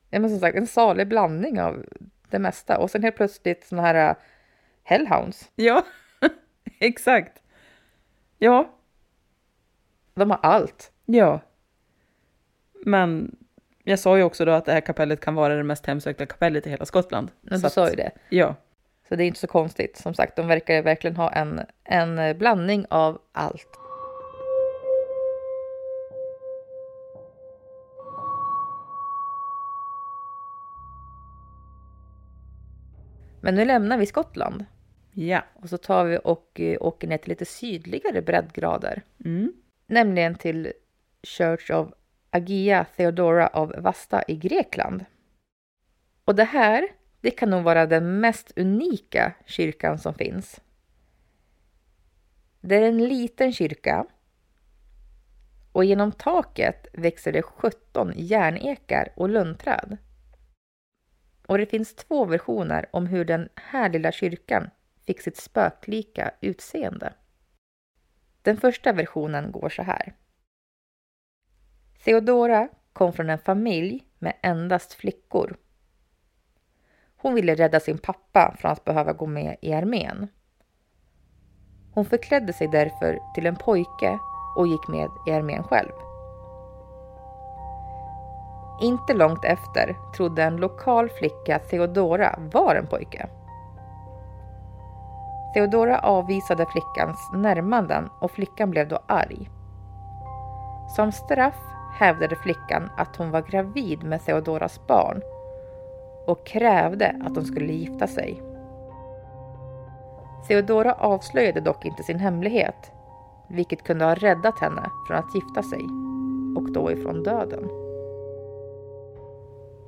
Ja, 0.10 0.20
men 0.20 0.30
som 0.30 0.40
sagt, 0.40 0.58
en 0.58 0.68
salig 0.68 1.08
blandning 1.08 1.62
av 1.62 1.86
det 2.30 2.40
mesta. 2.40 2.78
Och 2.80 2.92
sen 2.92 3.04
helt 3.04 3.16
plötsligt 3.16 3.64
såna 3.66 3.82
här 3.82 4.10
uh, 4.10 4.16
hellhounds. 4.84 5.52
Ja, 5.56 5.86
exakt. 6.80 7.42
Ja, 8.38 8.74
De 10.14 10.30
har 10.32 10.40
allt. 10.44 10.92
ja. 11.06 11.40
Men 12.86 13.36
jag 13.84 14.00
sa 14.00 14.18
ju 14.18 14.24
också 14.24 14.46
då 14.46 14.52
att 14.52 14.66
det 14.66 14.72
här 14.72 14.82
kapellet 14.82 15.20
kan 15.20 15.36
vara 15.36 15.56
det 15.56 15.64
mest 15.64 15.86
hemsökta 15.86 16.26
kapellet 16.26 16.68
i 16.68 16.70
hela 16.70 16.86
Skottland. 16.86 17.32
Men 17.42 17.60
Så 17.60 17.64
du 17.64 17.68
att- 17.68 17.74
sa 17.74 17.90
ju 17.90 17.96
det. 17.96 18.12
Ja, 18.30 18.56
Så 19.10 19.16
det 19.16 19.24
är 19.24 19.28
inte 19.28 19.40
så 19.40 19.48
konstigt. 19.48 19.98
Som 19.98 20.14
sagt, 20.14 20.36
de 20.36 20.48
verkar 20.48 20.82
verkligen 20.82 21.16
ha 21.16 21.32
en, 21.32 21.62
en 21.84 22.20
eh, 22.20 22.38
blandning 22.38 22.86
av 22.90 23.22
allt. 23.32 23.80
Men 33.42 33.56
nu 33.56 33.66
lämnar 33.66 33.98
vi 33.98 34.06
Skottland 34.06 34.66
ja. 35.14 35.44
och 35.54 35.70
så 35.70 35.78
tar 35.78 36.06
vi 36.06 36.20
och 36.24 36.60
eh, 36.60 36.78
åker 36.82 37.08
ner 37.08 37.18
till 37.18 37.30
lite 37.30 37.46
sydligare 37.46 38.22
breddgrader. 38.22 39.02
Mm. 39.26 39.54
Nämligen 39.88 40.36
till 40.36 40.74
Church 41.24 41.72
of 41.72 41.90
Agia 42.30 42.86
Theodora 42.96 43.48
av 43.48 43.76
Vasta 43.78 44.24
i 44.28 44.36
Grekland. 44.36 45.06
Och 46.26 46.36
det 46.36 46.44
här, 46.44 46.88
det 47.22 47.32
kan 47.32 47.50
nog 47.50 47.64
vara 47.64 47.86
den 47.86 48.20
mest 48.20 48.52
unika 48.56 49.34
kyrkan 49.46 50.00
som 50.00 50.14
finns. 50.14 50.62
Det 52.62 52.76
är 52.76 52.82
en 52.82 53.08
liten 53.08 53.54
kyrka 53.54 54.06
och 55.72 55.86
genom 55.86 56.12
taket 56.12 56.88
växer 56.94 57.32
det 57.32 57.42
17 57.42 58.14
järnekar 58.16 59.14
och 59.16 59.30
lundträd. 59.30 59.98
Och 61.48 61.58
det 61.58 61.66
finns 61.66 61.96
två 61.96 62.26
versioner 62.26 62.86
om 62.92 63.08
hur 63.08 63.26
den 63.26 63.50
här 63.56 63.90
lilla 63.90 64.12
kyrkan 64.12 64.70
fick 65.06 65.22
sitt 65.22 65.38
spöklika 65.38 66.32
utseende. 66.42 67.14
Den 68.42 68.58
första 68.58 68.94
versionen 68.94 69.52
går 69.52 69.70
så 69.70 69.84
här. 69.84 70.14
Theodora 72.04 72.70
kom 72.94 73.14
från 73.14 73.30
en 73.30 73.40
familj 73.40 74.04
med 74.20 74.34
endast 74.42 74.94
flickor. 74.94 75.58
Hon 77.22 77.34
ville 77.36 77.56
rädda 77.56 77.80
sin 77.80 77.98
pappa 77.98 78.56
från 78.58 78.72
att 78.72 78.86
behöva 78.86 79.14
gå 79.14 79.26
med 79.26 79.56
i 79.62 79.74
armén. 79.74 80.28
Hon 81.94 82.06
förklädde 82.06 82.54
sig 82.54 82.68
därför 82.68 83.20
till 83.36 83.46
en 83.46 83.56
pojke 83.56 84.20
och 84.56 84.68
gick 84.68 84.88
med 84.88 85.10
i 85.28 85.32
armén 85.32 85.64
själv. 85.64 85.92
Inte 88.82 89.14
långt 89.14 89.46
efter 89.46 89.96
trodde 90.18 90.44
en 90.44 90.58
lokal 90.58 91.10
flicka 91.10 91.60
Theodora 91.60 92.40
var 92.54 92.76
en 92.76 92.88
pojke. 92.88 93.30
Theodora 95.54 96.00
avvisade 96.00 96.66
flickans 96.66 97.30
närmanden 97.34 98.10
och 98.22 98.32
flickan 98.32 98.72
blev 98.72 98.88
då 98.88 99.00
arg. 99.08 99.50
Som 100.96 101.12
straff 101.12 101.60
hävdade 101.94 102.36
flickan 102.36 102.90
att 102.98 103.16
hon 103.16 103.32
var 103.32 103.42
gravid 103.42 104.04
med 104.04 104.26
Theodoras 104.26 104.88
barn 104.88 105.22
och 106.30 106.46
krävde 106.46 107.16
att 107.26 107.36
de 107.36 107.46
skulle 107.46 107.74
gifta 107.74 108.08
sig. 108.08 108.42
Theodora 110.48 110.94
avslöjade 110.94 111.62
dock 111.62 111.86
inte 111.86 112.04
sin 112.04 112.20
hemlighet, 112.20 112.92
vilket 113.48 113.84
kunde 113.84 114.06
ha 114.06 114.16
räddat 114.16 114.60
henne 114.60 114.90
från 115.08 115.18
att 115.18 115.36
gifta 115.36 115.64
sig 115.64 115.82
och 116.56 116.72
då 116.72 116.92
ifrån 116.92 117.24
döden. 117.24 117.70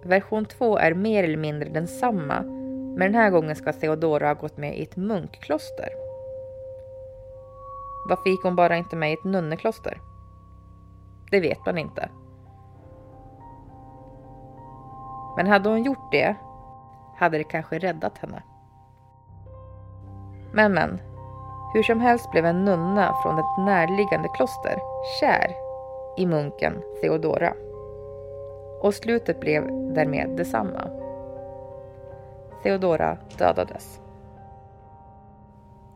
Version 0.04 0.46
2 0.46 0.78
är 0.78 0.94
mer 0.94 1.24
eller 1.24 1.38
mindre 1.38 1.70
densamma, 1.70 2.42
men 2.98 3.00
den 3.00 3.16
här 3.16 3.30
gången 3.30 3.56
ska 3.56 3.74
Theodora 3.74 4.28
ha 4.28 4.34
gått 4.34 4.58
med 4.58 4.80
i 4.80 4.84
ett 4.84 4.96
munkkloster. 4.96 5.90
Varför 8.10 8.30
gick 8.30 8.44
hon 8.44 8.56
bara 8.56 8.78
inte 8.78 8.96
med 8.96 9.10
i 9.10 9.14
ett 9.14 9.24
nunnekloster? 9.24 10.02
Det 11.32 11.40
vet 11.40 11.66
man 11.66 11.78
inte. 11.78 12.10
Men 15.42 15.52
hade 15.52 15.70
hon 15.70 15.84
gjort 15.84 16.12
det 16.12 16.36
hade 17.16 17.38
det 17.38 17.44
kanske 17.44 17.80
räddat 17.80 18.18
henne. 18.18 18.44
Men 20.54 20.74
men, 20.74 21.02
hur 21.74 21.84
som 21.84 22.00
helst 22.00 22.32
blev 22.32 22.46
en 22.46 22.66
nunna 22.66 23.16
från 23.24 23.40
ett 23.40 23.58
närliggande 23.58 24.30
kloster 24.36 24.80
kär 25.20 25.52
i 26.18 26.26
munken 26.26 26.82
Theodora. 27.02 27.54
Och 28.82 28.94
slutet 28.94 29.40
blev 29.40 29.68
därmed 29.94 30.30
detsamma. 30.30 30.90
Theodora 32.64 33.18
dödades. 33.38 34.02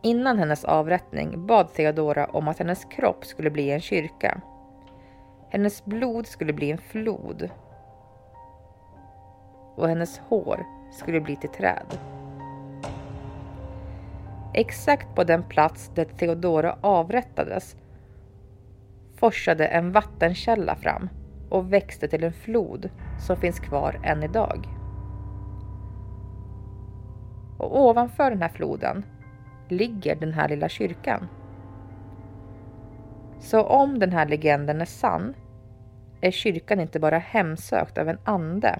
Innan 0.02 0.40
hennes 0.40 0.66
avrättning 0.66 1.48
bad 1.48 1.74
Theodora 1.74 2.26
om 2.26 2.48
att 2.48 2.60
hennes 2.60 2.86
kropp 2.86 3.26
skulle 3.26 3.50
bli 3.50 3.72
en 3.72 3.82
kyrka. 3.82 4.42
Hennes 5.50 5.86
blod 5.86 6.28
skulle 6.28 6.54
bli 6.54 6.72
en 6.72 6.78
flod. 6.78 7.50
Och 9.76 9.88
hennes 9.88 10.20
hår 10.20 10.66
skulle 10.92 11.22
bli 11.22 11.36
till 11.36 11.50
träd. 11.50 12.00
Exakt 14.54 15.16
på 15.16 15.24
den 15.24 15.44
plats 15.44 15.92
där 15.96 16.06
Theodora 16.06 16.78
avrättades 16.82 17.76
forsade 19.16 19.68
en 19.68 19.92
vattenkälla 19.92 20.76
fram 20.76 21.10
och 21.50 21.74
växte 21.74 22.08
till 22.08 22.24
en 22.24 22.34
flod 22.34 22.90
som 23.20 23.38
finns 23.38 23.60
kvar 23.60 24.00
än 24.04 24.24
idag. 24.24 24.68
Och 27.58 27.82
ovanför 27.82 28.30
den 28.30 28.42
här 28.42 28.50
floden 28.50 29.06
ligger 29.70 30.16
den 30.16 30.34
här 30.34 30.50
lilla 30.50 30.70
kyrkan. 30.70 31.28
Så 33.40 33.64
om 33.64 34.00
den 34.00 34.12
här 34.12 34.26
legenden 34.26 34.82
är 34.82 34.86
sann 34.86 35.34
är 36.22 36.32
kyrkan 36.32 36.80
inte 36.80 37.00
bara 37.00 37.18
hemsökt 37.18 37.98
av 37.98 38.10
en 38.10 38.20
ande. 38.24 38.80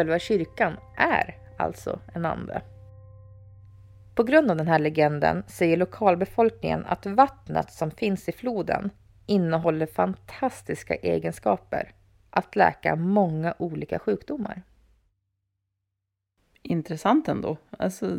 Själva 0.00 0.18
kyrkan 0.18 0.76
är 0.96 1.36
alltså 1.56 2.00
en 2.14 2.24
ande. 2.24 2.62
På 4.14 4.22
grund 4.22 4.50
av 4.50 4.56
den 4.56 4.68
här 4.68 4.78
legenden 4.78 5.42
säger 5.46 5.76
lokalbefolkningen 5.76 6.86
att 6.86 7.06
vattnet 7.06 7.72
som 7.72 7.90
finns 7.90 8.28
i 8.28 8.32
floden 8.32 8.90
innehåller 9.26 9.86
fantastiska 9.86 10.94
egenskaper 10.94 11.94
att 12.30 12.56
läka 12.56 12.96
många 12.96 13.54
olika 13.58 13.98
sjukdomar. 13.98 14.62
Intressant 16.62 17.28
ändå. 17.28 17.56
Alltså, 17.70 18.18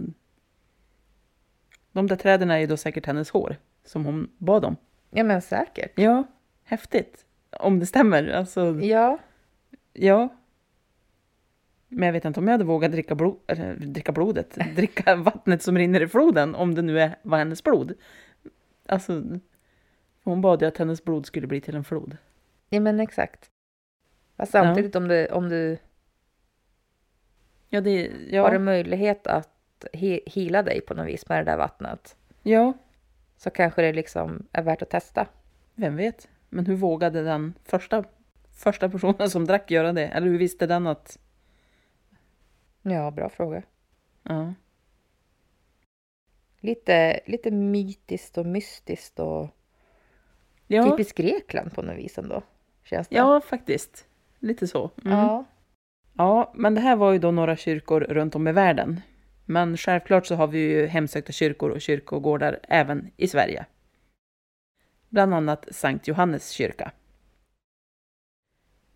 de 1.91 2.07
där 2.07 2.15
träden 2.15 2.51
är 2.51 2.57
ju 2.57 2.67
då 2.67 2.77
säkert 2.77 3.05
hennes 3.05 3.29
hår 3.29 3.55
som 3.85 4.05
hon 4.05 4.31
bad 4.37 4.65
om. 4.65 4.75
Ja 5.09 5.23
men 5.23 5.41
säkert. 5.41 5.91
Ja, 5.95 6.23
häftigt. 6.63 7.25
Om 7.49 7.79
det 7.79 7.85
stämmer. 7.85 8.29
Alltså, 8.29 8.79
Ja, 8.81 9.17
ja. 9.93 10.29
Men 11.93 12.05
jag 12.05 12.13
vet 12.13 12.25
inte 12.25 12.39
om 12.39 12.47
jag 12.47 12.51
hade 12.51 12.63
vågat 12.63 12.91
dricka, 12.91 13.15
blod, 13.15 13.39
eller, 13.47 13.75
dricka 13.75 14.11
blodet, 14.11 14.57
dricka 14.75 15.15
vattnet 15.15 15.61
som 15.63 15.77
rinner 15.77 16.01
i 16.01 16.07
floden, 16.07 16.55
om 16.55 16.75
det 16.75 16.81
nu 16.81 16.99
är, 16.99 17.15
var 17.21 17.37
hennes 17.37 17.63
blod. 17.63 17.93
Alltså, 18.85 19.23
hon 20.23 20.41
bad 20.41 20.61
ju 20.61 20.67
att 20.67 20.77
hennes 20.77 21.03
blod 21.03 21.25
skulle 21.25 21.47
bli 21.47 21.61
till 21.61 21.75
en 21.75 21.83
flod. 21.83 22.17
ja 22.69 22.79
men 22.79 22.99
exakt. 22.99 23.49
Fast 24.37 24.51
samtidigt 24.51 24.95
om, 24.95 25.07
du, 25.07 25.27
om 25.27 25.49
du 25.49 25.77
Ja, 27.69 27.81
det, 27.81 28.07
har 28.31 28.49
ja, 28.49 28.53
en 28.55 28.63
möjlighet 28.63 29.27
att 29.27 29.85
he- 29.93 30.21
hila 30.25 30.63
dig 30.63 30.81
på 30.81 30.93
något 30.93 31.07
vis 31.07 31.29
med 31.29 31.39
det 31.45 31.51
där 31.51 31.57
vattnet 31.57 32.15
ja, 32.43 32.73
så 33.37 33.49
kanske 33.49 33.81
det 33.81 33.93
liksom 33.93 34.47
är 34.51 34.61
värt 34.63 34.81
att 34.81 34.89
testa. 34.89 35.27
vem 35.75 35.95
vet. 35.95 36.27
Men 36.49 36.65
hur 36.65 36.75
vågade 36.75 37.23
den 37.23 37.53
första, 37.63 38.03
första 38.51 38.89
personen 38.89 39.29
som 39.29 39.45
drack 39.45 39.71
göra 39.71 39.93
det? 39.93 40.07
Eller 40.07 40.27
hur 40.27 40.37
visste 40.37 40.67
den 40.67 40.87
att... 40.87 41.19
Ja, 42.81 43.11
bra 43.11 43.29
fråga. 43.29 43.63
Ja, 44.23 44.53
Lite, 46.63 47.19
lite 47.25 47.51
mytiskt 47.51 48.37
och 48.37 48.45
mystiskt 48.45 49.19
och 49.19 49.49
ja, 50.67 50.89
typiskt 50.91 51.17
Grekland 51.17 51.73
på 51.73 51.81
något 51.81 51.97
vis 51.97 52.17
ändå. 52.17 52.43
Känns 52.83 53.07
det. 53.07 53.15
ja 53.15 53.41
faktiskt. 53.41 54.05
Lite 54.39 54.67
så. 54.67 54.91
Mm. 55.05 55.17
ja. 55.17 55.45
Ja, 56.13 56.51
men 56.55 56.75
det 56.75 56.81
här 56.81 56.95
var 56.95 57.11
ju 57.11 57.19
då 57.19 57.31
några 57.31 57.55
kyrkor 57.55 57.99
runt 58.01 58.35
om 58.35 58.47
i 58.47 58.51
världen. 58.51 59.01
Men 59.45 59.77
självklart 59.77 60.25
så 60.25 60.35
har 60.35 60.47
vi 60.47 60.59
ju 60.59 60.85
hemsökta 60.87 61.31
kyrkor 61.31 61.69
och 61.69 61.81
kyrkogårdar 61.81 62.59
även 62.63 63.11
i 63.17 63.27
Sverige. 63.27 63.65
Bland 65.09 65.33
annat 65.33 65.67
Sankt 65.71 66.07
Johannes 66.07 66.49
kyrka. 66.49 66.91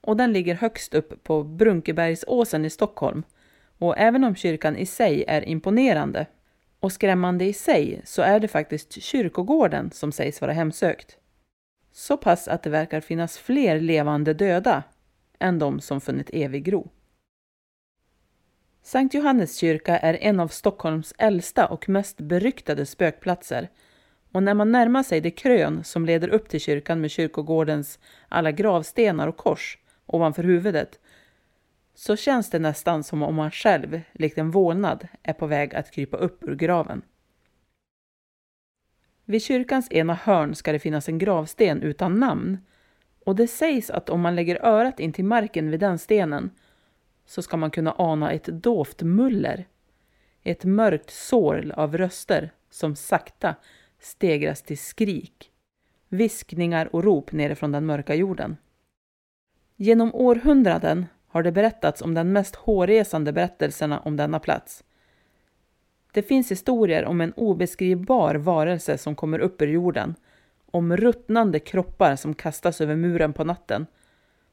Och 0.02 0.18
den 0.18 0.34
ligger 0.34 0.56
högst 0.56 0.94
upp 0.94 1.24
på 1.24 1.44
Brunkebergsåsen 1.44 2.66
i 2.66 2.70
Stockholm. 2.70 3.24
Och 3.78 3.98
även 3.98 4.24
om 4.24 4.36
kyrkan 4.36 4.78
i 4.78 4.86
sig 4.86 5.24
är 5.28 5.50
imponerande 5.50 6.26
och 6.80 6.92
skrämmande 6.92 7.46
i 7.46 7.54
sig 7.54 8.02
så 8.06 8.22
är 8.22 8.40
det 8.40 8.48
faktiskt 8.48 9.02
kyrkogården 9.02 9.92
som 9.92 10.12
sägs 10.12 10.42
vara 10.42 10.54
hemsökt. 10.54 11.18
Så 11.92 12.18
pass 12.18 12.48
att 12.48 12.64
det 12.64 12.70
verkar 12.70 13.02
finnas 13.02 13.38
fler 13.38 13.80
levande 13.80 14.34
döda 14.34 14.84
än 15.40 15.60
de 15.60 15.80
som 15.80 16.02
funnit 16.02 16.30
evig 16.34 16.64
gro. 16.64 16.92
Sankt 18.84 19.14
Johannes 19.14 19.58
kyrka 19.58 19.98
är 19.98 20.18
en 20.22 20.40
av 20.40 20.48
Stockholms 20.48 21.14
äldsta 21.18 21.68
och 21.68 21.90
mest 21.90 22.18
beryktade 22.18 22.86
spökplatser 22.86 23.70
och 24.32 24.44
när 24.44 24.54
man 24.54 24.72
närmar 24.72 25.04
sig 25.04 25.22
det 25.22 25.32
krön 25.32 25.84
som 25.84 26.06
leder 26.06 26.28
upp 26.28 26.50
till 26.50 26.60
kyrkan 26.60 27.02
med 27.02 27.12
kyrkogårdens 27.12 28.00
alla 28.30 28.52
gravstenar 28.52 29.28
och 29.28 29.38
kors 29.38 29.78
ovanför 30.06 30.44
huvudet 30.44 31.00
så 31.96 32.16
känns 32.16 32.50
det 32.50 32.60
nästan 32.60 33.04
som 33.04 33.24
om 33.24 33.36
man 33.36 33.52
själv, 33.52 34.02
likt 34.14 34.38
en 34.38 34.52
vålnad, 34.52 35.08
är 35.24 35.34
på 35.34 35.48
väg 35.48 35.76
att 35.76 35.92
krypa 35.92 36.18
upp 36.18 36.44
ur 36.44 36.56
graven. 36.56 37.02
Vid 39.26 39.42
kyrkans 39.42 39.92
ena 39.92 40.14
hörn 40.14 40.56
ska 40.56 40.72
det 40.72 40.80
finnas 40.80 41.10
en 41.10 41.18
gravsten 41.18 41.82
utan 41.82 42.20
namn 42.20 42.58
och 43.26 43.36
det 43.36 43.48
sägs 43.48 43.90
att 43.90 44.10
om 44.10 44.22
man 44.22 44.36
lägger 44.36 44.66
örat 44.66 45.00
in 45.00 45.14
till 45.14 45.26
marken 45.26 45.72
vid 45.72 45.80
den 45.80 46.00
stenen 46.00 46.52
så 47.26 47.42
ska 47.42 47.58
man 47.58 47.72
kunna 47.72 47.96
ana 47.98 48.32
ett 48.32 48.46
dovt 48.46 49.02
muller. 49.02 49.68
Ett 50.44 50.66
mörkt 50.66 51.10
sorl 51.10 51.72
av 51.72 51.98
röster 51.98 52.52
som 52.70 52.96
sakta 52.96 53.56
stegras 54.00 54.62
till 54.62 54.78
skrik, 54.78 55.52
viskningar 56.10 56.96
och 56.96 57.04
rop 57.04 57.32
nerifrån 57.32 57.72
den 57.72 57.86
mörka 57.86 58.16
jorden. 58.16 58.58
Genom 59.76 60.16
århundraden 60.16 61.06
har 61.36 61.44
det 61.44 61.52
berättats 61.52 62.02
om 62.02 62.14
den 62.14 62.34
mest 62.34 62.56
hårresande 62.56 63.34
berättelserna 63.34 64.00
om 64.00 64.18
denna 64.18 64.40
plats. 64.40 64.84
Det 66.14 66.22
finns 66.22 66.52
historier 66.52 67.06
om 67.06 67.22
en 67.22 67.34
obeskrivbar 67.34 68.36
varelse 68.36 68.98
som 68.98 69.16
kommer 69.16 69.40
upp 69.40 69.62
ur 69.62 69.68
jorden, 69.68 70.16
om 70.72 70.98
ruttnande 70.98 71.60
kroppar 71.60 72.16
som 72.16 72.34
kastas 72.34 72.82
över 72.82 72.96
muren 72.96 73.34
på 73.34 73.44
natten, 73.44 73.86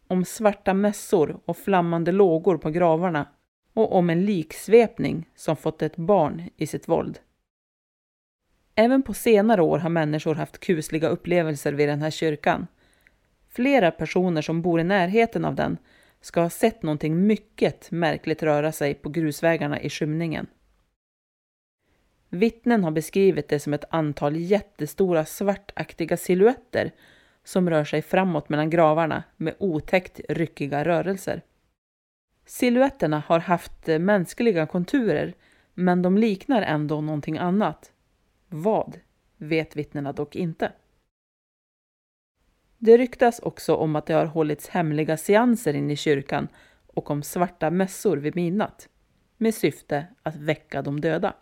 om 0.06 0.24
svarta 0.24 0.74
mässor 0.74 1.40
och 1.44 1.56
flammande 1.56 2.12
lågor 2.12 2.58
på 2.58 2.70
gravarna 2.70 3.28
och 3.74 3.96
om 3.96 4.10
en 4.10 4.24
liksvepning 4.24 5.28
som 5.34 5.56
fått 5.56 5.82
ett 5.82 5.96
barn 5.96 6.50
i 6.56 6.66
sitt 6.66 6.88
våld. 6.88 7.18
Även 8.74 9.02
på 9.02 9.14
senare 9.14 9.62
år 9.62 9.78
har 9.78 9.90
människor 9.90 10.34
haft 10.34 10.60
kusliga 10.60 11.08
upplevelser 11.08 11.72
vid 11.72 11.88
den 11.88 12.02
här 12.02 12.10
kyrkan. 12.10 12.66
Flera 13.48 13.90
personer 13.90 14.42
som 14.42 14.62
bor 14.62 14.80
i 14.80 14.84
närheten 14.84 15.44
av 15.44 15.54
den 15.54 15.78
ska 16.22 16.40
ha 16.40 16.50
sett 16.50 16.82
någonting 16.82 17.26
mycket 17.26 17.90
märkligt 17.90 18.42
röra 18.42 18.72
sig 18.72 18.94
på 18.94 19.08
grusvägarna 19.08 19.80
i 19.80 19.90
skymningen. 19.90 20.46
Vittnen 22.28 22.84
har 22.84 22.90
beskrivit 22.90 23.48
det 23.48 23.58
som 23.58 23.74
ett 23.74 23.84
antal 23.90 24.36
jättestora 24.36 25.24
svartaktiga 25.24 26.16
silhuetter 26.16 26.90
som 27.44 27.70
rör 27.70 27.84
sig 27.84 28.02
framåt 28.02 28.48
mellan 28.48 28.70
gravarna 28.70 29.22
med 29.36 29.54
otäckt 29.58 30.20
ryckiga 30.28 30.84
rörelser. 30.84 31.42
Silhuetterna 32.46 33.22
har 33.26 33.38
haft 33.38 33.86
mänskliga 33.86 34.66
konturer 34.66 35.34
men 35.74 36.02
de 36.02 36.18
liknar 36.18 36.62
ändå 36.62 37.00
någonting 37.00 37.38
annat. 37.38 37.92
Vad 38.48 38.98
vet 39.36 39.76
vittnena 39.76 40.12
dock 40.12 40.36
inte. 40.36 40.72
Det 42.84 42.96
ryktas 42.96 43.38
också 43.38 43.74
om 43.74 43.96
att 43.96 44.06
det 44.06 44.14
har 44.14 44.26
hållits 44.26 44.68
hemliga 44.68 45.16
seanser 45.16 45.74
inne 45.74 45.92
i 45.92 45.96
kyrkan 45.96 46.48
och 46.86 47.10
om 47.10 47.22
svarta 47.22 47.70
mässor 47.70 48.16
vid 48.16 48.36
midnatt 48.36 48.88
med 49.36 49.54
syfte 49.54 50.06
att 50.22 50.36
väcka 50.36 50.82
de 50.82 51.00
döda. 51.00 51.34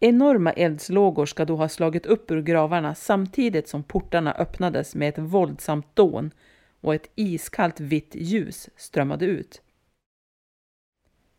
Enorma 0.00 0.52
eldslågor 0.52 1.26
ska 1.26 1.44
då 1.44 1.56
ha 1.56 1.68
slagit 1.68 2.06
upp 2.06 2.30
ur 2.30 2.42
gravarna 2.42 2.94
samtidigt 2.94 3.68
som 3.68 3.82
portarna 3.82 4.32
öppnades 4.32 4.94
med 4.94 5.08
ett 5.08 5.18
våldsamt 5.18 5.96
dån 5.96 6.30
och 6.80 6.94
ett 6.94 7.10
iskallt 7.14 7.80
vitt 7.80 8.14
ljus 8.14 8.68
strömmade 8.76 9.26
ut. 9.26 9.62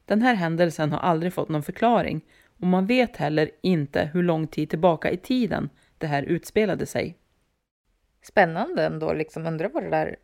Den 0.06 0.22
här 0.22 0.34
händelsen 0.34 0.92
har 0.92 1.00
aldrig 1.00 1.34
fått 1.34 1.50
någon 1.50 1.64
förklaring 1.64 2.26
och 2.60 2.68
man 2.68 2.88
vet 2.88 3.18
heller 3.18 3.52
inte 3.62 4.10
hur 4.14 4.24
lång 4.24 4.48
tid 4.48 4.70
tillbaka 4.70 5.12
i 5.12 5.18
tiden 5.18 5.70
det 5.98 6.08
här 6.08 6.24
utspelade 6.24 6.86
sig. 6.86 7.19
Spännande 8.22 8.86
ändå, 8.86 9.14
liksom 9.14 9.48
undrar 9.48 9.70
vad 9.70 9.84
det 9.84 9.90
där 9.90 10.16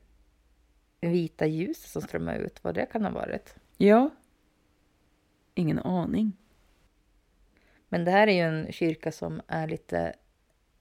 vita 1.02 1.46
ljuset 1.46 1.89
som 1.89 2.02
strömmar 2.02 2.36
ut, 2.36 2.64
vad 2.64 2.76
det 2.76 2.86
kan 2.86 3.06
ha 3.06 3.12
varit. 3.12 3.56
Ja. 3.78 4.10
Ingen 5.54 5.80
aning. 5.80 6.34
Men 7.89 8.06
det 8.06 8.12
här 8.12 8.28
är 8.28 8.32
ju 8.32 8.41
en 8.41 8.72
kyrka 8.72 9.12
som 9.12 9.41
är 9.48 9.68
lite 9.68 10.14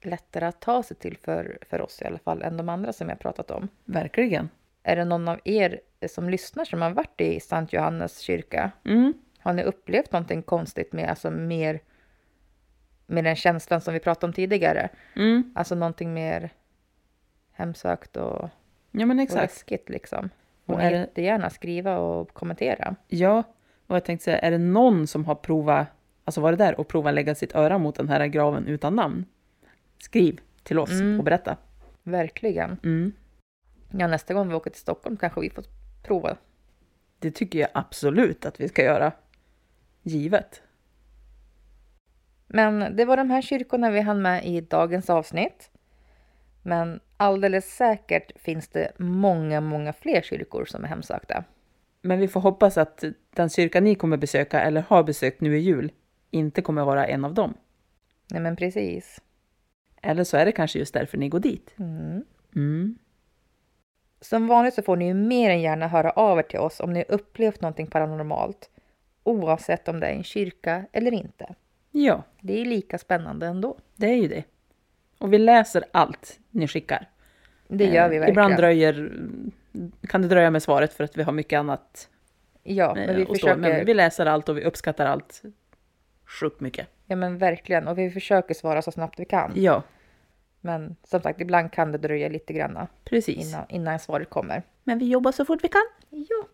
lättare 0.01 0.45
att 0.45 0.61
ta 0.61 0.83
sig 0.83 0.97
till 0.97 1.17
för, 1.17 1.57
för 1.61 1.81
oss 1.81 2.01
i 2.01 2.05
alla 2.05 2.19
fall 2.19 2.41
än 2.41 2.57
de 2.57 2.69
andra 2.69 2.93
som 2.93 3.09
jag 3.09 3.19
pratat 3.19 3.51
om. 3.51 3.67
Verkligen. 3.85 4.49
Är 4.83 4.95
det 4.95 5.05
någon 5.05 5.27
av 5.27 5.39
er 5.43 5.81
som 6.07 6.29
lyssnar 6.29 6.65
som 6.65 6.81
har 6.81 6.91
varit 6.91 7.21
i 7.21 7.39
Sankt 7.39 7.73
Johannes 7.73 8.19
kyrka? 8.19 8.71
Mm. 8.85 9.13
Har 9.39 9.53
ni 9.53 9.63
upplevt 9.63 10.11
någonting 10.11 10.41
konstigt 10.41 10.93
med, 10.93 11.09
alltså 11.09 11.31
mer 11.31 11.79
med 13.05 13.23
den 13.23 13.35
känslan 13.35 13.81
som 13.81 13.93
vi 13.93 13.99
pratade 13.99 14.25
om 14.25 14.33
tidigare? 14.33 14.89
Mm. 15.15 15.53
Alltså 15.55 15.75
någonting 15.75 16.13
mer 16.13 16.49
hemsökt 17.55 18.17
och, 18.17 18.49
Ja 18.91 19.05
men 19.05 19.17
och 19.17 19.23
exakt. 19.23 19.41
läskigt 19.41 19.89
liksom. 19.89 20.29
Och 20.65 20.73
Och 20.73 20.81
är 20.81 20.91
jättegärna 20.91 21.49
skriva 21.49 21.97
och 21.97 22.33
kommentera. 22.33 22.95
Ja, 23.07 23.43
och 23.87 23.95
jag 23.95 24.05
tänkte 24.05 24.23
säga, 24.23 24.39
är 24.39 24.51
det 24.51 24.57
någon 24.57 25.07
som 25.07 25.25
har 25.25 25.35
provat, 25.35 25.87
alltså 26.25 26.41
varit 26.41 26.59
där 26.59 26.79
och 26.79 26.87
provat 26.87 27.13
lägga 27.13 27.35
sitt 27.35 27.55
öra 27.55 27.77
mot 27.77 27.95
den 27.95 28.09
här 28.09 28.27
graven 28.27 28.67
utan 28.67 28.95
namn? 28.95 29.25
Skriv 29.99 30.39
till 30.63 30.79
oss 30.79 30.91
Mm. 30.91 31.19
och 31.19 31.25
berätta. 31.25 31.57
Verkligen. 32.03 32.77
Mm. 32.83 33.11
Ja, 33.91 34.07
nästa 34.07 34.33
gång 34.33 34.49
vi 34.49 34.55
åker 34.55 34.69
till 34.71 34.81
Stockholm 34.81 35.17
kanske 35.17 35.41
vi 35.41 35.49
får 35.49 35.63
prova. 36.03 36.37
Det 37.19 37.31
tycker 37.31 37.59
jag 37.59 37.69
absolut 37.73 38.45
att 38.45 38.59
vi 38.59 38.67
ska 38.69 38.83
göra. 38.83 39.11
Givet. 40.03 40.61
Men 42.47 42.95
det 42.95 43.05
var 43.05 43.17
de 43.17 43.29
här 43.29 43.41
kyrkorna 43.41 43.89
vi 43.89 44.01
hann 44.01 44.21
med 44.21 44.45
i 44.45 44.61
dagens 44.61 45.09
avsnitt. 45.09 45.71
Men 46.63 46.99
alldeles 47.17 47.75
säkert 47.75 48.31
finns 48.41 48.67
det 48.67 48.91
många, 48.97 49.61
många 49.61 49.93
fler 49.93 50.21
kyrkor 50.21 50.65
som 50.65 50.83
är 50.83 50.87
hemsökta. 50.87 51.43
Men 52.01 52.19
vi 52.19 52.27
får 52.27 52.39
hoppas 52.41 52.77
att 52.77 53.03
den 53.35 53.49
kyrka 53.49 53.81
ni 53.81 53.95
kommer 53.95 54.17
besöka 54.17 54.61
eller 54.61 54.81
har 54.81 55.03
besökt 55.03 55.41
nu 55.41 55.57
i 55.57 55.59
jul 55.61 55.91
inte 56.31 56.61
kommer 56.61 56.85
vara 56.85 57.07
en 57.07 57.25
av 57.25 57.33
dem. 57.33 57.53
Nej, 58.31 58.41
men 58.41 58.55
precis. 58.55 59.21
Eller 60.01 60.23
så 60.23 60.37
är 60.37 60.45
det 60.45 60.51
kanske 60.51 60.79
just 60.79 60.93
därför 60.93 61.17
ni 61.17 61.29
går 61.29 61.39
dit. 61.39 61.75
Mm. 61.79 62.23
Mm. 62.55 62.97
Som 64.21 64.47
vanligt 64.47 64.73
så 64.73 64.81
får 64.81 64.95
ni 64.95 65.07
ju 65.07 65.13
mer 65.13 65.49
än 65.49 65.61
gärna 65.61 65.87
höra 65.87 66.11
av 66.11 66.39
er 66.39 66.43
till 66.43 66.59
oss 66.59 66.79
om 66.79 66.93
ni 66.93 66.99
har 67.07 67.15
upplevt 67.15 67.61
någonting 67.61 67.87
paranormalt. 67.87 68.69
Oavsett 69.23 69.87
om 69.87 69.99
det 69.99 70.07
är 70.07 70.13
en 70.13 70.23
kyrka 70.23 70.85
eller 70.91 71.11
inte. 71.11 71.55
Ja, 71.91 72.23
Det 72.41 72.61
är 72.61 72.65
lika 72.65 72.97
spännande 72.97 73.47
ändå. 73.47 73.77
det 73.95 74.07
är 74.07 74.15
ju 74.15 74.27
det. 74.27 74.43
Och 75.17 75.33
vi 75.33 75.37
läser 75.37 75.83
allt 75.91 76.39
ni 76.51 76.67
skickar. 76.67 77.09
Det 77.67 77.85
gör 77.85 78.03
Eh, 78.03 78.09
vi 78.09 78.17
verkligen. 78.19 78.29
Ibland 78.29 78.55
dröjer, 78.55 79.11
kan 80.07 80.21
det 80.21 80.27
dröja 80.27 80.51
med 80.51 80.63
svaret 80.63 80.93
för 80.93 81.03
att 81.03 81.17
vi 81.17 81.23
har 81.23 81.33
mycket 81.33 81.57
annat 81.59 82.09
Ja, 82.63 82.93
men 82.95 83.09
eh, 83.09 83.15
vi 83.15 83.23
stå. 83.25 83.33
försöker... 83.33 83.55
Men 83.57 83.85
vi 83.85 83.93
läser 83.93 84.25
allt 84.25 84.49
och 84.49 84.57
vi 84.57 84.63
uppskattar 84.63 85.05
allt 85.05 85.41
sjukt 86.25 86.59
mycket. 86.59 86.87
Ja, 87.05 87.15
men 87.15 87.37
verkligen. 87.37 87.87
Och 87.87 87.97
vi 87.97 88.09
försöker 88.11 88.53
svara 88.53 88.81
så 88.81 88.91
snabbt 88.91 89.19
vi 89.19 89.25
kan. 89.25 89.51
Ja, 89.55 89.83
Men 90.61 90.95
som 91.03 91.21
sagt, 91.21 91.41
ibland 91.41 91.71
kan 91.71 91.91
det 91.91 91.97
dröja 91.97 92.29
lite 92.29 92.53
grann 92.53 92.87
precis. 93.03 93.47
innan, 93.47 93.65
innan 93.69 93.99
svaret 93.99 94.29
kommer. 94.29 94.63
Men 94.83 94.99
vi 94.99 95.09
jobbar 95.09 95.31
så 95.31 95.45
fort 95.45 95.63
vi 95.63 95.67
kan. 95.67 95.81
Ja. 96.09 96.47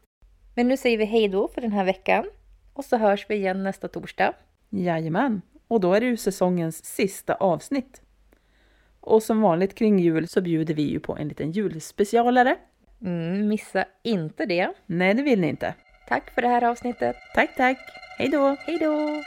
Men 0.55 0.68
nu 0.68 0.78
säger 0.78 0.97
vi 0.97 1.05
hej 1.05 1.28
då 1.28 1.47
för 1.47 1.62
den 1.62 1.72
här 1.72 1.84
veckan. 1.86 2.26
Och 2.74 2.86
så 2.86 2.97
hörs 2.97 3.26
vi 3.30 3.36
igen 3.36 3.64
nästa 3.64 3.88
torsdag. 3.88 4.34
Jajamän. 4.70 5.41
Och 5.68 5.80
då 5.80 5.93
är 5.93 5.99
det 5.99 6.05
ju 6.05 6.18
säsongens 6.18 6.86
sista 6.86 7.34
avsnitt. 7.34 8.01
Och 9.02 9.24
som 9.24 9.41
vanligt 9.41 9.76
kring 9.76 9.99
jul 9.99 10.28
så 10.28 10.41
bjuder 10.41 10.74
vi 10.74 10.84
ju 10.84 10.99
på 10.99 11.18
en 11.18 11.28
liten 11.28 11.52
julspecialare. 11.52 12.56
Mm, 13.02 13.47
missa 13.47 13.86
inte 14.04 14.45
det. 14.45 14.74
Nej, 14.86 15.14
det 15.14 15.24
vill 15.24 15.41
ni 15.41 15.47
inte. 15.47 15.74
Tack 16.08 16.34
för 16.34 16.41
det 16.41 16.47
här 16.47 16.64
avsnittet. 16.64 17.16
Tack, 17.36 17.56
tack. 17.56 17.78
Hej 18.18 18.30
då! 18.30 18.56
Hej 18.60 18.78
då! 18.78 19.24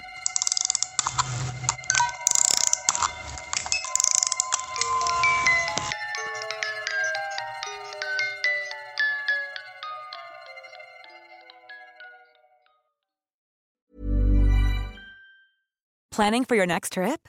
Planning 16.16 16.45
for 16.45 16.57
your 16.57 16.66
next 16.66 16.93
trip? 16.93 17.29